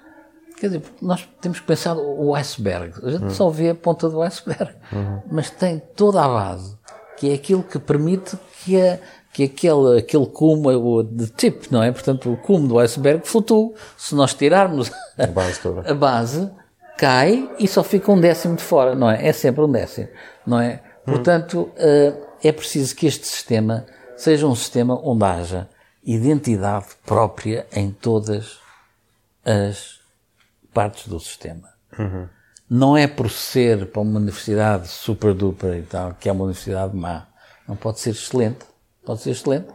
[0.60, 2.93] Quer dizer, nós temos que pensar o iceberg.
[3.03, 3.30] A gente uhum.
[3.30, 4.74] só vê a ponta do iceberg.
[4.91, 5.22] Uhum.
[5.32, 6.76] Mas tem toda a base,
[7.16, 8.97] que é aquilo que permite que, a,
[9.32, 10.74] que aquele, aquele cume,
[11.12, 11.91] de tip, não é?
[11.91, 13.76] Portanto, o cume do iceberg flutue.
[13.95, 16.49] Se nós tirarmos a base, a base,
[16.97, 19.28] cai e só fica um décimo de fora, não é?
[19.28, 20.08] É sempre um décimo,
[20.45, 20.82] não é?
[21.05, 21.14] Uhum.
[21.14, 23.86] Portanto, eh, é preciso que este sistema
[24.16, 25.70] seja um sistema onde haja
[26.03, 28.58] identidade própria em todas
[29.45, 29.97] as
[30.78, 31.70] partes do sistema.
[31.98, 32.28] Uhum.
[32.70, 36.96] Não é por ser para uma universidade super duper e tal, que é uma universidade
[36.96, 37.26] má.
[37.68, 38.64] Não pode ser excelente.
[39.04, 39.68] Pode ser excelente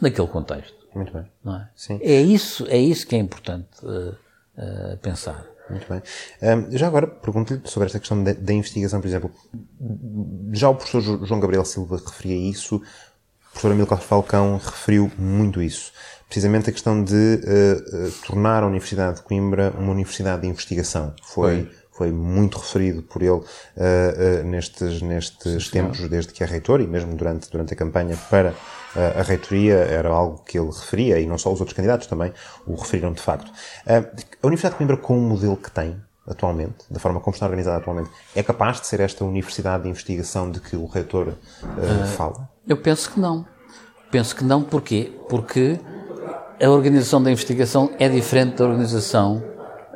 [0.00, 0.74] naquele contexto.
[0.92, 1.30] Muito bem.
[1.44, 1.68] Não é?
[1.76, 2.00] Sim.
[2.02, 4.16] é isso, é isso que é importante uh,
[4.58, 5.46] uh, pensar.
[5.70, 6.02] Muito bem.
[6.42, 9.30] Um, já agora, pergunto-lhe sobre esta questão da, investigação, por exemplo.
[10.50, 12.82] Já o professor João Gabriel Silva referia isso,
[13.52, 15.92] o professor Amílcar Falcão referiu muito isso
[16.32, 21.14] precisamente a questão de uh, uh, tornar a Universidade de Coimbra uma universidade de investigação.
[21.22, 23.44] Foi, foi muito referido por ele uh,
[24.46, 28.54] nestes, nestes Sim, tempos, desde que é reitor e mesmo durante, durante a campanha para
[28.94, 32.32] a reitoria, era algo que ele referia e não só os outros candidatos também
[32.66, 33.50] o referiram de facto.
[33.86, 37.78] a Universidade de Coimbra, com o modelo que tem, atualmente, da forma como está organizada
[37.78, 42.48] atualmente, é capaz de ser esta universidade de investigação de que o reitor uh, fala?
[42.66, 43.46] Eu penso que não.
[44.10, 45.12] Penso que não, porquê?
[45.28, 45.80] Porque
[46.62, 49.42] a organização da investigação é diferente da organização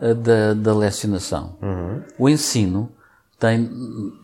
[0.00, 1.56] uh, da, da lecionação.
[1.62, 2.02] Uhum.
[2.18, 2.90] O ensino
[3.38, 3.70] tem,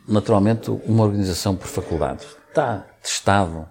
[0.09, 2.27] naturalmente, uma organização por faculdades.
[2.49, 3.69] Está testado,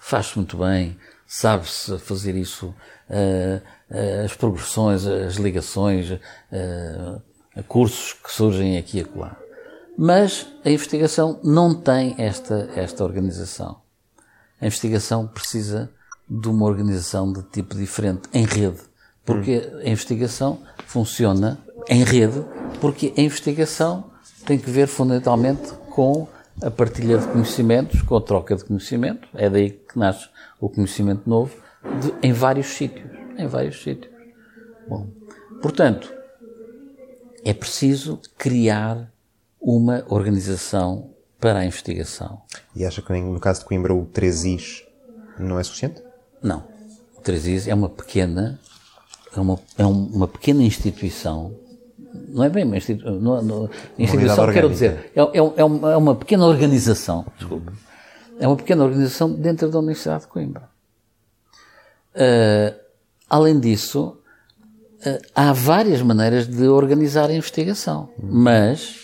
[0.00, 2.68] faz-se muito bem, sabe-se fazer isso,
[3.10, 3.60] uh,
[3.90, 6.18] uh, as progressões, as ligações,
[7.62, 9.36] cursos que surgem aqui e acolá.
[9.96, 13.80] Mas a investigação não tem esta, esta organização.
[14.60, 15.90] A investigação precisa
[16.28, 18.80] de uma organização de tipo diferente, em rede.
[19.24, 22.44] Porque a investigação funciona em rede,
[22.80, 24.10] porque a investigação
[24.44, 26.26] tem que ver fundamentalmente com
[26.62, 29.28] a partilha de conhecimentos, com a troca de conhecimento.
[29.34, 30.28] É daí que nasce
[30.60, 31.54] o conhecimento novo,
[32.00, 33.10] de, em vários sítios.
[33.36, 34.12] Em vários sítios.
[34.88, 35.08] Bom,
[35.62, 36.12] portanto,
[37.44, 39.12] é preciso criar
[39.60, 42.42] uma organização para a investigação.
[42.74, 44.82] E acha que no caso de Coimbra o 3IS
[45.38, 46.02] não é suficiente?
[46.42, 46.64] Não.
[47.16, 48.58] O 3IS é uma pequena,
[49.36, 51.54] é uma, é uma pequena instituição
[52.28, 55.96] não é bem uma institu não, não, instituição, quero dizer, é, é, é, uma, é,
[55.96, 57.72] uma, pequena organização, desculpa,
[58.38, 60.68] é uma pequena organização dentro da Universidade de Coimbra.
[62.14, 62.78] Uh,
[63.28, 64.16] além disso,
[65.34, 68.96] há várias maneiras de organizar a investigação, mas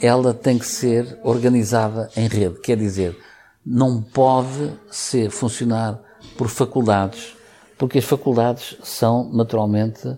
[0.00, 3.16] ela tem que ser organizada em rede, quer dizer,
[3.64, 6.00] não pode ser funcionar
[6.36, 7.36] por faculdades,
[7.76, 10.16] porque as faculdades são naturalmente,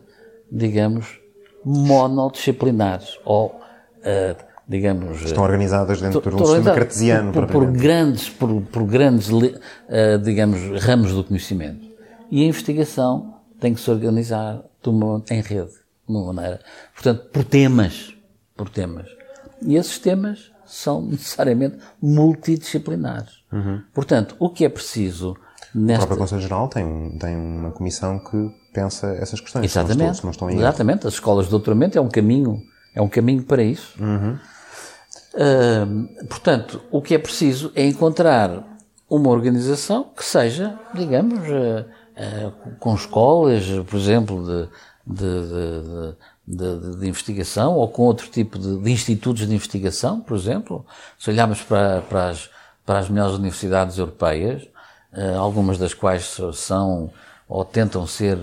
[0.51, 1.19] digamos,
[1.65, 4.37] monodisciplinares ou, uh,
[4.69, 5.23] digamos...
[5.23, 7.33] Estão organizadas dentro de um sistema cartesiano.
[7.33, 11.89] Por, por, por grandes, por, por grandes uh, digamos, ramos do conhecimento.
[12.31, 15.79] E a investigação tem que se organizar uma, em rede, de
[16.09, 16.61] uma maneira.
[16.95, 18.15] Portanto, por temas.
[18.57, 19.09] Por temas.
[19.63, 23.45] E esses temas são necessariamente multidisciplinares.
[23.53, 23.83] Uhum.
[23.93, 25.37] Portanto, o que é preciso
[25.75, 26.05] Nesta...
[26.05, 29.65] O próprio Conselho Geral tem, tem uma comissão que pensa essas questões.
[29.65, 30.19] Exatamente.
[30.19, 31.07] Se não se não Exatamente.
[31.07, 32.61] As escolas de doutoramento é um caminho,
[32.95, 33.95] é um caminho para isso.
[34.03, 34.39] Uhum.
[35.33, 38.65] Uh, portanto, o que é preciso é encontrar
[39.09, 41.85] uma organização que seja, digamos, uh,
[42.79, 44.69] com escolas, por exemplo, de,
[45.07, 46.15] de,
[46.47, 50.85] de, de, investigação ou com outro tipo de, institutos de investigação, por exemplo.
[51.19, 52.51] Se olharmos para, para, as,
[52.85, 54.69] para as melhores universidades europeias,
[55.13, 57.11] eh, algumas das quais são
[57.49, 58.39] ou tentam ser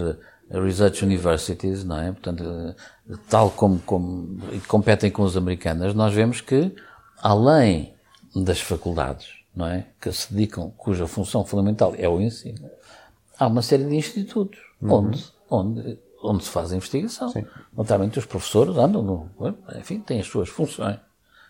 [0.49, 2.11] research universities, não é?
[2.11, 6.73] Portanto, eh, tal como, como competem com os americanas, nós vemos que,
[7.21, 7.93] além
[8.35, 9.85] das faculdades, não é?
[9.99, 12.69] Que se dedicam, cuja função fundamental é o ensino,
[13.39, 14.93] há uma série de institutos uhum.
[14.93, 17.29] onde, onde, onde se faz a investigação.
[17.29, 17.45] Sim.
[17.75, 19.29] Notamente os professores andam, no,
[19.77, 20.99] enfim, têm as suas funções.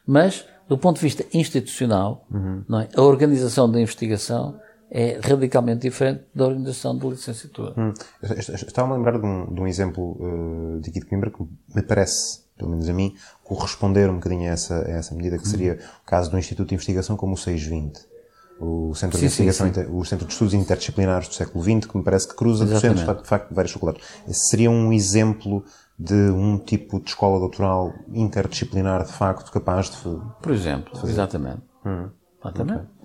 [0.05, 2.63] Mas, do ponto de vista institucional, uhum.
[2.79, 2.87] é?
[2.95, 4.59] A organização da investigação
[4.89, 7.73] é radicalmente diferente da organização de licenciatura.
[7.77, 7.93] Hum.
[8.21, 11.43] Estava-me a lembrar de um, de um exemplo uh, de aqui de Coimbra que
[11.75, 13.13] me parece, pelo menos a mim,
[13.43, 15.85] corresponder um bocadinho a essa, a essa medida, que seria hum.
[16.03, 18.16] o caso do Instituto de Investigação como o 620.
[18.59, 19.87] O Centro sim, de Investigação, sim, sim.
[19.91, 23.05] o Centro de Estudos Interdisciplinares do século XX, que me parece que cruza docentes, de
[23.05, 24.03] facto, de vários faculdades.
[24.27, 25.63] Esse seria um exemplo
[25.97, 29.97] de um tipo de escola doutoral interdisciplinar, de facto, capaz de.
[30.41, 31.61] Por exemplo, de exatamente.
[31.85, 32.09] Hum.
[32.39, 32.79] Exatamente.
[32.79, 32.97] Okay.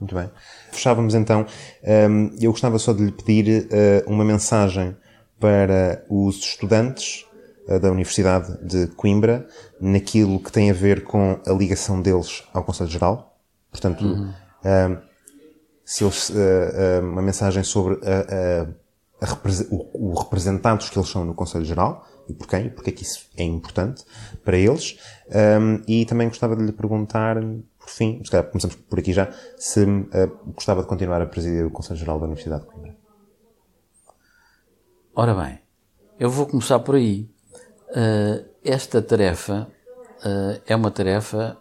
[0.00, 0.30] Muito bem.
[0.72, 1.46] Fechávamos então.
[2.10, 4.96] Um, eu gostava só de lhe pedir uh, uma mensagem
[5.38, 7.24] para os estudantes
[7.68, 9.46] uh, da Universidade de Coimbra
[9.80, 13.38] naquilo que tem a ver com a ligação deles ao Conselho Geral.
[13.70, 14.32] Portanto, uhum.
[15.84, 19.38] Se eles, uh, uma mensagem sobre a, a, a
[19.70, 20.14] o, o
[20.90, 24.04] que eles são no Conselho Geral e por quem, porque é que isso é importante
[24.44, 24.98] para eles.
[25.88, 27.36] E também gostava de lhe perguntar
[27.78, 29.84] por fim, se calhar começamos por aqui já, se
[30.54, 32.96] gostava de continuar a presidir o Conselho Geral da Universidade de Coimbra.
[35.14, 35.60] Ora bem,
[36.18, 37.28] eu vou começar por aí.
[38.64, 39.68] Esta tarefa
[40.64, 41.58] é uma tarefa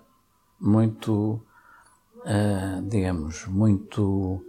[0.59, 1.43] muito,
[2.87, 4.45] digamos, muito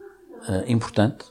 [0.66, 1.24] importante.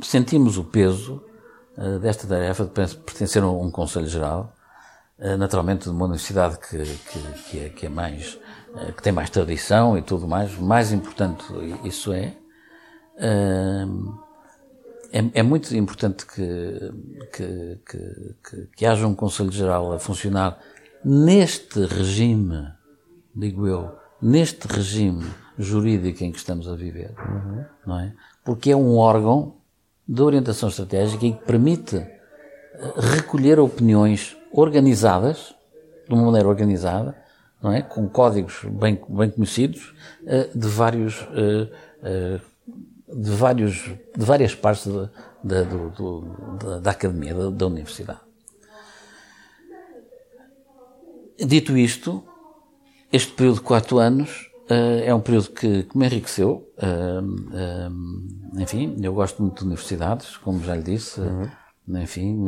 [0.00, 1.22] sentimos o peso
[2.00, 4.54] desta tarefa de pertencer a um Conselho Geral
[5.20, 8.38] eh, naturalmente de uma universidade que, que, que, é, que, é, mais,
[8.76, 11.44] eh, que tem mais tradição e tudo mais, mais importante
[11.82, 12.36] isso é.
[13.16, 13.86] Eh,
[15.12, 16.92] é, é muito importante que,
[17.32, 20.60] que, que, que, haja um Conselho Geral a funcionar
[21.04, 22.68] neste regime,
[23.38, 25.24] digo eu, neste regime
[25.56, 27.64] jurídico em que estamos a viver, uhum.
[27.86, 28.12] não é?
[28.44, 29.54] Porque é um órgão
[30.06, 32.04] de orientação estratégica e que permite
[32.96, 35.54] recolher opiniões organizadas,
[36.06, 37.16] de uma maneira organizada,
[37.62, 37.82] não é?
[37.82, 39.94] com códigos bem, bem conhecidos,
[40.26, 41.68] eh, de vários, eh,
[42.02, 42.40] eh,
[43.12, 44.86] de vários, de várias partes
[45.42, 48.20] da, do, do, da academia, da, da, universidade.
[51.38, 52.24] Dito isto,
[53.12, 56.68] este período de quatro anos é um período que, que me enriqueceu.
[58.54, 61.20] enfim, eu gosto muito de universidades, como já lhe disse.
[61.20, 61.48] Uhum.
[62.02, 62.46] Enfim,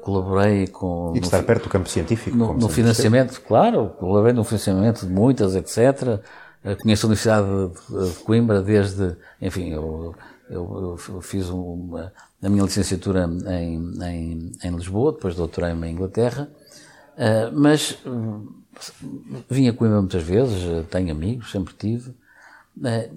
[0.00, 1.12] colaborei com...
[1.16, 2.36] E de estar no, perto do campo científico.
[2.36, 6.20] No, no financiamento, claro, colaborei no financiamento de muitas, etc.
[6.80, 7.48] Conheço a Universidade
[7.88, 10.14] de Coimbra desde, enfim, eu,
[10.48, 16.48] eu, eu fiz uma, a minha licenciatura em, em, em Lisboa, depois doutorei-me em Inglaterra,
[17.16, 17.98] uh, mas
[19.50, 22.14] vim a Coimbra muitas vezes, tenho amigos, sempre tive,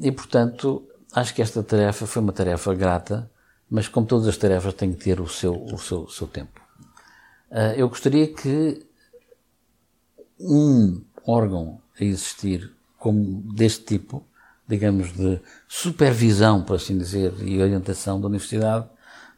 [0.02, 3.32] e portanto acho que esta tarefa foi uma tarefa grata,
[3.70, 6.60] mas como todas as tarefas tem que ter o seu, o seu, seu tempo.
[7.78, 8.86] eu gostaria que
[10.40, 14.24] um órgão a existir como deste tipo,
[14.68, 18.88] digamos, de supervisão, por assim dizer, e orientação da universidade,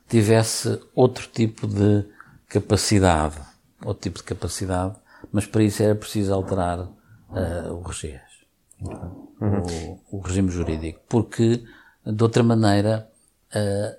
[0.08, 2.06] tivesse outro tipo de
[2.48, 3.36] capacidade.
[3.84, 4.96] Outro tipo de capacidade,
[5.32, 6.80] mas para isso era preciso alterar
[7.30, 8.20] uh, o regime.
[8.82, 10.00] Uhum.
[10.12, 11.00] O, o, regime jurídico.
[11.08, 11.64] Porque,
[12.06, 13.10] de outra maneira,
[13.56, 13.98] uh,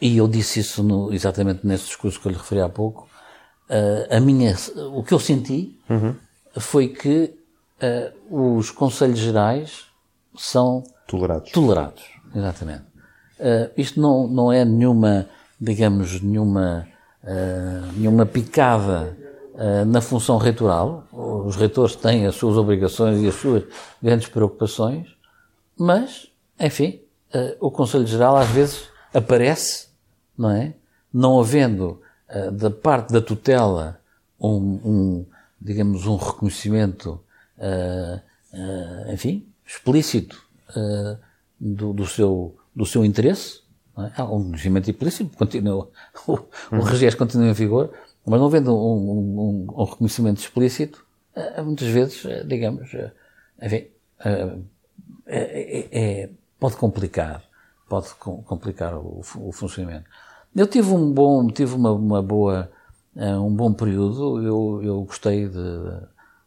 [0.00, 3.08] e eu disse isso no, exatamente nesse discurso que eu lhe referi há pouco,
[3.68, 4.54] uh, a minha,
[4.92, 6.14] o que eu senti uhum.
[6.58, 7.38] foi que
[8.30, 9.84] os conselhos gerais
[10.34, 11.50] são tolerados.
[11.50, 12.02] Tolerados,
[12.34, 12.84] exatamente.
[13.76, 15.28] Isto não, não é nenhuma,
[15.60, 16.88] digamos, nenhuma,
[17.96, 19.16] nenhuma picada
[19.86, 21.06] na função reitoral.
[21.12, 23.64] Os reitores têm as suas obrigações e as suas
[24.02, 25.08] grandes preocupações,
[25.78, 27.00] mas, enfim,
[27.60, 29.88] o Conselho Geral às vezes aparece,
[30.36, 30.74] não é?
[31.12, 32.00] Não havendo
[32.52, 34.00] da parte da tutela
[34.40, 35.26] um, um
[35.60, 37.20] digamos, um reconhecimento,
[39.12, 40.44] enfim, explícito
[41.58, 43.63] do, do, seu, do seu interesse.
[43.98, 44.12] É?
[44.16, 45.90] Há um regimento implícito, continua,
[46.26, 46.38] o,
[46.72, 47.90] o registro continua em vigor,
[48.26, 51.04] mas não havendo um, um, um reconhecimento explícito,
[51.64, 52.88] muitas vezes, digamos,
[53.60, 53.86] enfim,
[55.26, 55.88] é,
[56.26, 57.42] é, pode complicar
[57.88, 60.08] pode complicar o, o, funcionamento.
[60.54, 62.70] Eu tive um bom, tive uma, uma boa,
[63.16, 64.42] um bom período.
[64.42, 65.80] Eu, eu gostei de,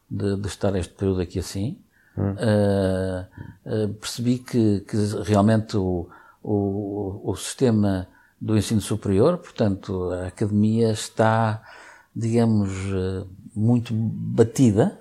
[0.10, 1.78] de, de estar este período aqui assim.
[2.18, 2.32] Hum.
[2.32, 6.10] Uh, uh, percebi que, que realmente o,
[6.50, 8.08] o, o sistema
[8.40, 11.62] do ensino superior, portanto, a academia está,
[12.16, 12.72] digamos,
[13.54, 14.98] muito batida,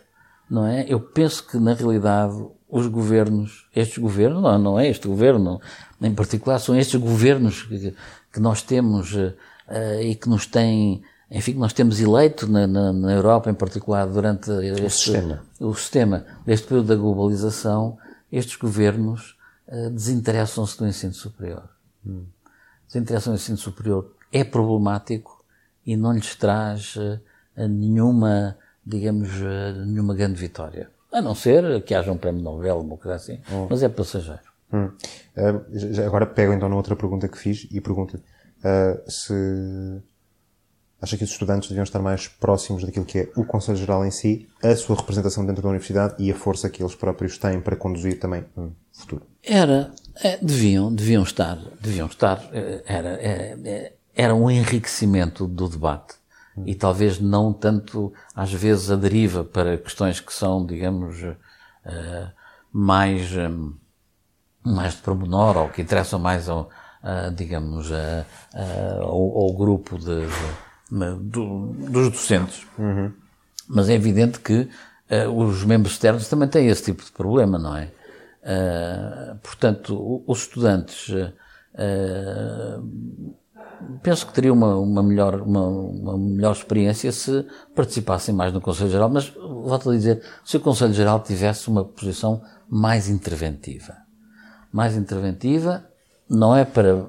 [0.50, 0.84] não é?
[0.88, 2.34] Eu penso que, na realidade,
[2.68, 5.60] os governos, estes governos, não, não é este governo
[6.02, 7.94] em particular, são estes governos que,
[8.32, 9.32] que nós temos uh,
[10.02, 14.06] e que nos têm, enfim, que nós temos eleito na, na, na Europa em particular
[14.06, 15.42] durante este, o sistema.
[15.60, 17.98] o sistema deste período da globalização,
[18.32, 19.35] estes governos
[19.92, 21.68] desinteressam-se do ensino superior.
[22.06, 22.26] Hum.
[22.86, 25.44] Desinteressam do ensino superior é problemático
[25.84, 27.20] e não lhes traz uh,
[27.68, 29.28] nenhuma, digamos,
[29.86, 30.90] nenhuma grande vitória.
[31.12, 33.40] A não ser que haja um prémio Nobel, uma coisa assim.
[33.50, 33.66] Hum.
[33.70, 34.42] Mas é passageiro.
[34.72, 34.90] Hum.
[35.36, 40.02] Uh, agora pego então na outra pergunta que fiz e pergunto uh, se
[41.00, 44.10] acha que os estudantes deviam estar mais próximos daquilo que é o Conselho Geral em
[44.10, 47.76] si, a sua representação dentro da universidade e a força que eles próprios têm para
[47.76, 49.26] conduzir também um futuro.
[49.42, 49.92] Era,
[50.22, 56.16] é, deviam, deviam estar, deviam estar, eh, era, era, era um enriquecimento do debate
[56.64, 61.36] e talvez não tanto, às vezes, a deriva para questões que são, digamos, uh,
[62.72, 63.74] mais, um,
[64.64, 66.70] mais de promenor ou que interessam mais ao,
[67.02, 68.24] uh, digamos, uh,
[69.02, 70.26] ao, ao, grupo de,
[70.90, 72.66] de, do, dos docentes.
[72.78, 73.12] Uhum.
[73.68, 74.68] Mas é evidente que
[75.32, 77.90] os membros externos também têm esse tipo de problema, não é?
[79.42, 81.12] Portanto, os estudantes
[84.02, 88.90] penso que teria uma, uma, melhor, uma, uma, melhor experiência se participassem mais no Conselho
[88.90, 93.94] Geral, mas volto a dizer, se o Conselho Geral tivesse uma posição mais interventiva.
[94.72, 95.84] Mais interventiva,
[96.28, 97.04] não é para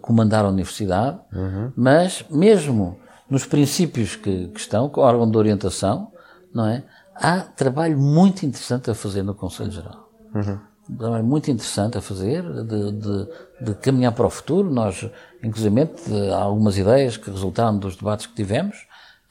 [0.00, 1.72] comandar a universidade, uhum.
[1.76, 6.12] mas mesmo nos princípios que, que estão, com o órgão de orientação,
[6.52, 6.84] não é?
[7.14, 10.08] Há trabalho muito interessante a fazer no Conselho Geral.
[10.34, 13.28] Uhum trabalho muito interessante a fazer, de, de,
[13.60, 14.70] de, caminhar para o futuro.
[14.70, 15.08] Nós,
[15.42, 15.88] inclusive,
[16.32, 18.76] há algumas ideias que resultaram dos debates que tivemos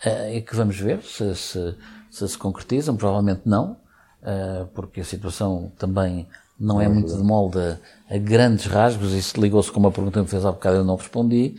[0.05, 1.75] uh, e que vamos ver se se,
[2.11, 2.95] se se, concretizam.
[2.95, 3.71] Provavelmente não,
[4.21, 6.27] uh, porque a situação também
[6.59, 7.77] não é muito de molde
[8.09, 9.13] a grandes rasgos.
[9.13, 11.55] Isso ligou-se com uma pergunta que me fez há bocado e eu não respondi.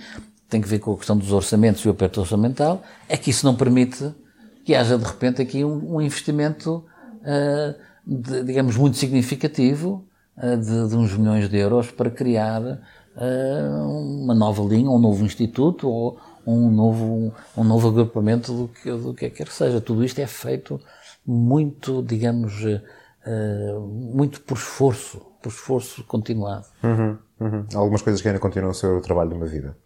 [0.49, 2.83] Tem que ver com a questão dos orçamentos e o aperto orçamental.
[3.09, 4.15] É que isso não permite
[4.65, 6.85] que haja, de repente, aqui um, um investimento
[7.23, 10.07] uh, de, digamos, muito significativo
[10.39, 15.23] uh, de, de, uns milhões de euros para criar uh, uma nova linha, um novo
[15.27, 19.79] instituto ou um novo, um novo agrupamento do que, do que quer que seja.
[19.79, 20.81] Tudo isto é feito
[21.27, 26.65] muito, digamos, uh, muito por esforço, por esforço continuado.
[26.83, 27.67] Uhum, uhum.
[27.75, 29.77] Algumas coisas que ainda continuam a ser o trabalho de uma vida.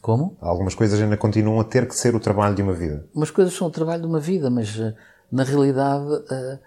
[0.00, 0.36] Como?
[0.40, 3.06] Algumas coisas ainda continuam a ter que ser o trabalho de uma vida.
[3.12, 4.76] Umas coisas são o trabalho de uma vida, mas
[5.30, 6.58] na realidade eh,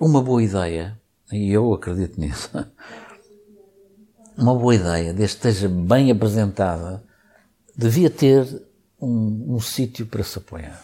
[0.00, 1.00] uma boa ideia,
[1.32, 2.50] e eu acredito nisso,
[4.36, 7.02] uma boa ideia, desde que esteja bem apresentada,
[7.76, 8.46] devia ter
[9.00, 10.82] um, um sítio para se apoiar.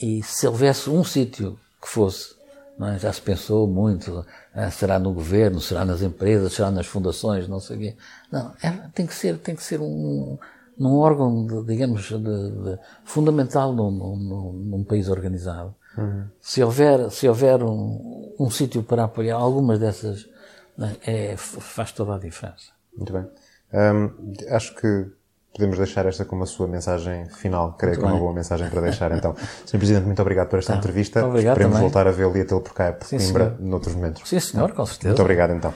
[0.00, 2.38] E se houvesse um sítio que fosse,
[2.80, 2.98] é?
[2.98, 4.24] já se pensou muito,
[4.54, 7.96] ah, será no governo, será nas empresas, será nas fundações, não sei o quê.
[8.30, 10.38] Não, é, tem que ser, tem que ser um,
[10.78, 16.24] num órgão, de, digamos, de, de, fundamental num, num, num, país organizado, uhum.
[16.40, 20.28] se houver, se houver um, um sítio para apoiar algumas dessas,
[20.76, 22.72] né, é, faz toda a diferença.
[22.96, 23.26] Muito bem.
[24.50, 25.06] Acho que
[25.52, 27.72] podemos deixar esta como a sua mensagem final.
[27.72, 29.10] Creio muito que é uma boa mensagem para deixar.
[29.12, 29.34] Então,
[29.66, 29.78] Sr.
[29.78, 30.78] Presidente, muito obrigado por esta tá.
[30.78, 31.24] entrevista.
[31.26, 31.90] Obrigado Esperemos também.
[31.90, 34.28] voltar a vê-lo e a tê-lo por cá, por Sim, Coimbra, noutros momentos.
[34.28, 35.08] Sim, senhor, com certeza.
[35.08, 35.74] Muito obrigado, então.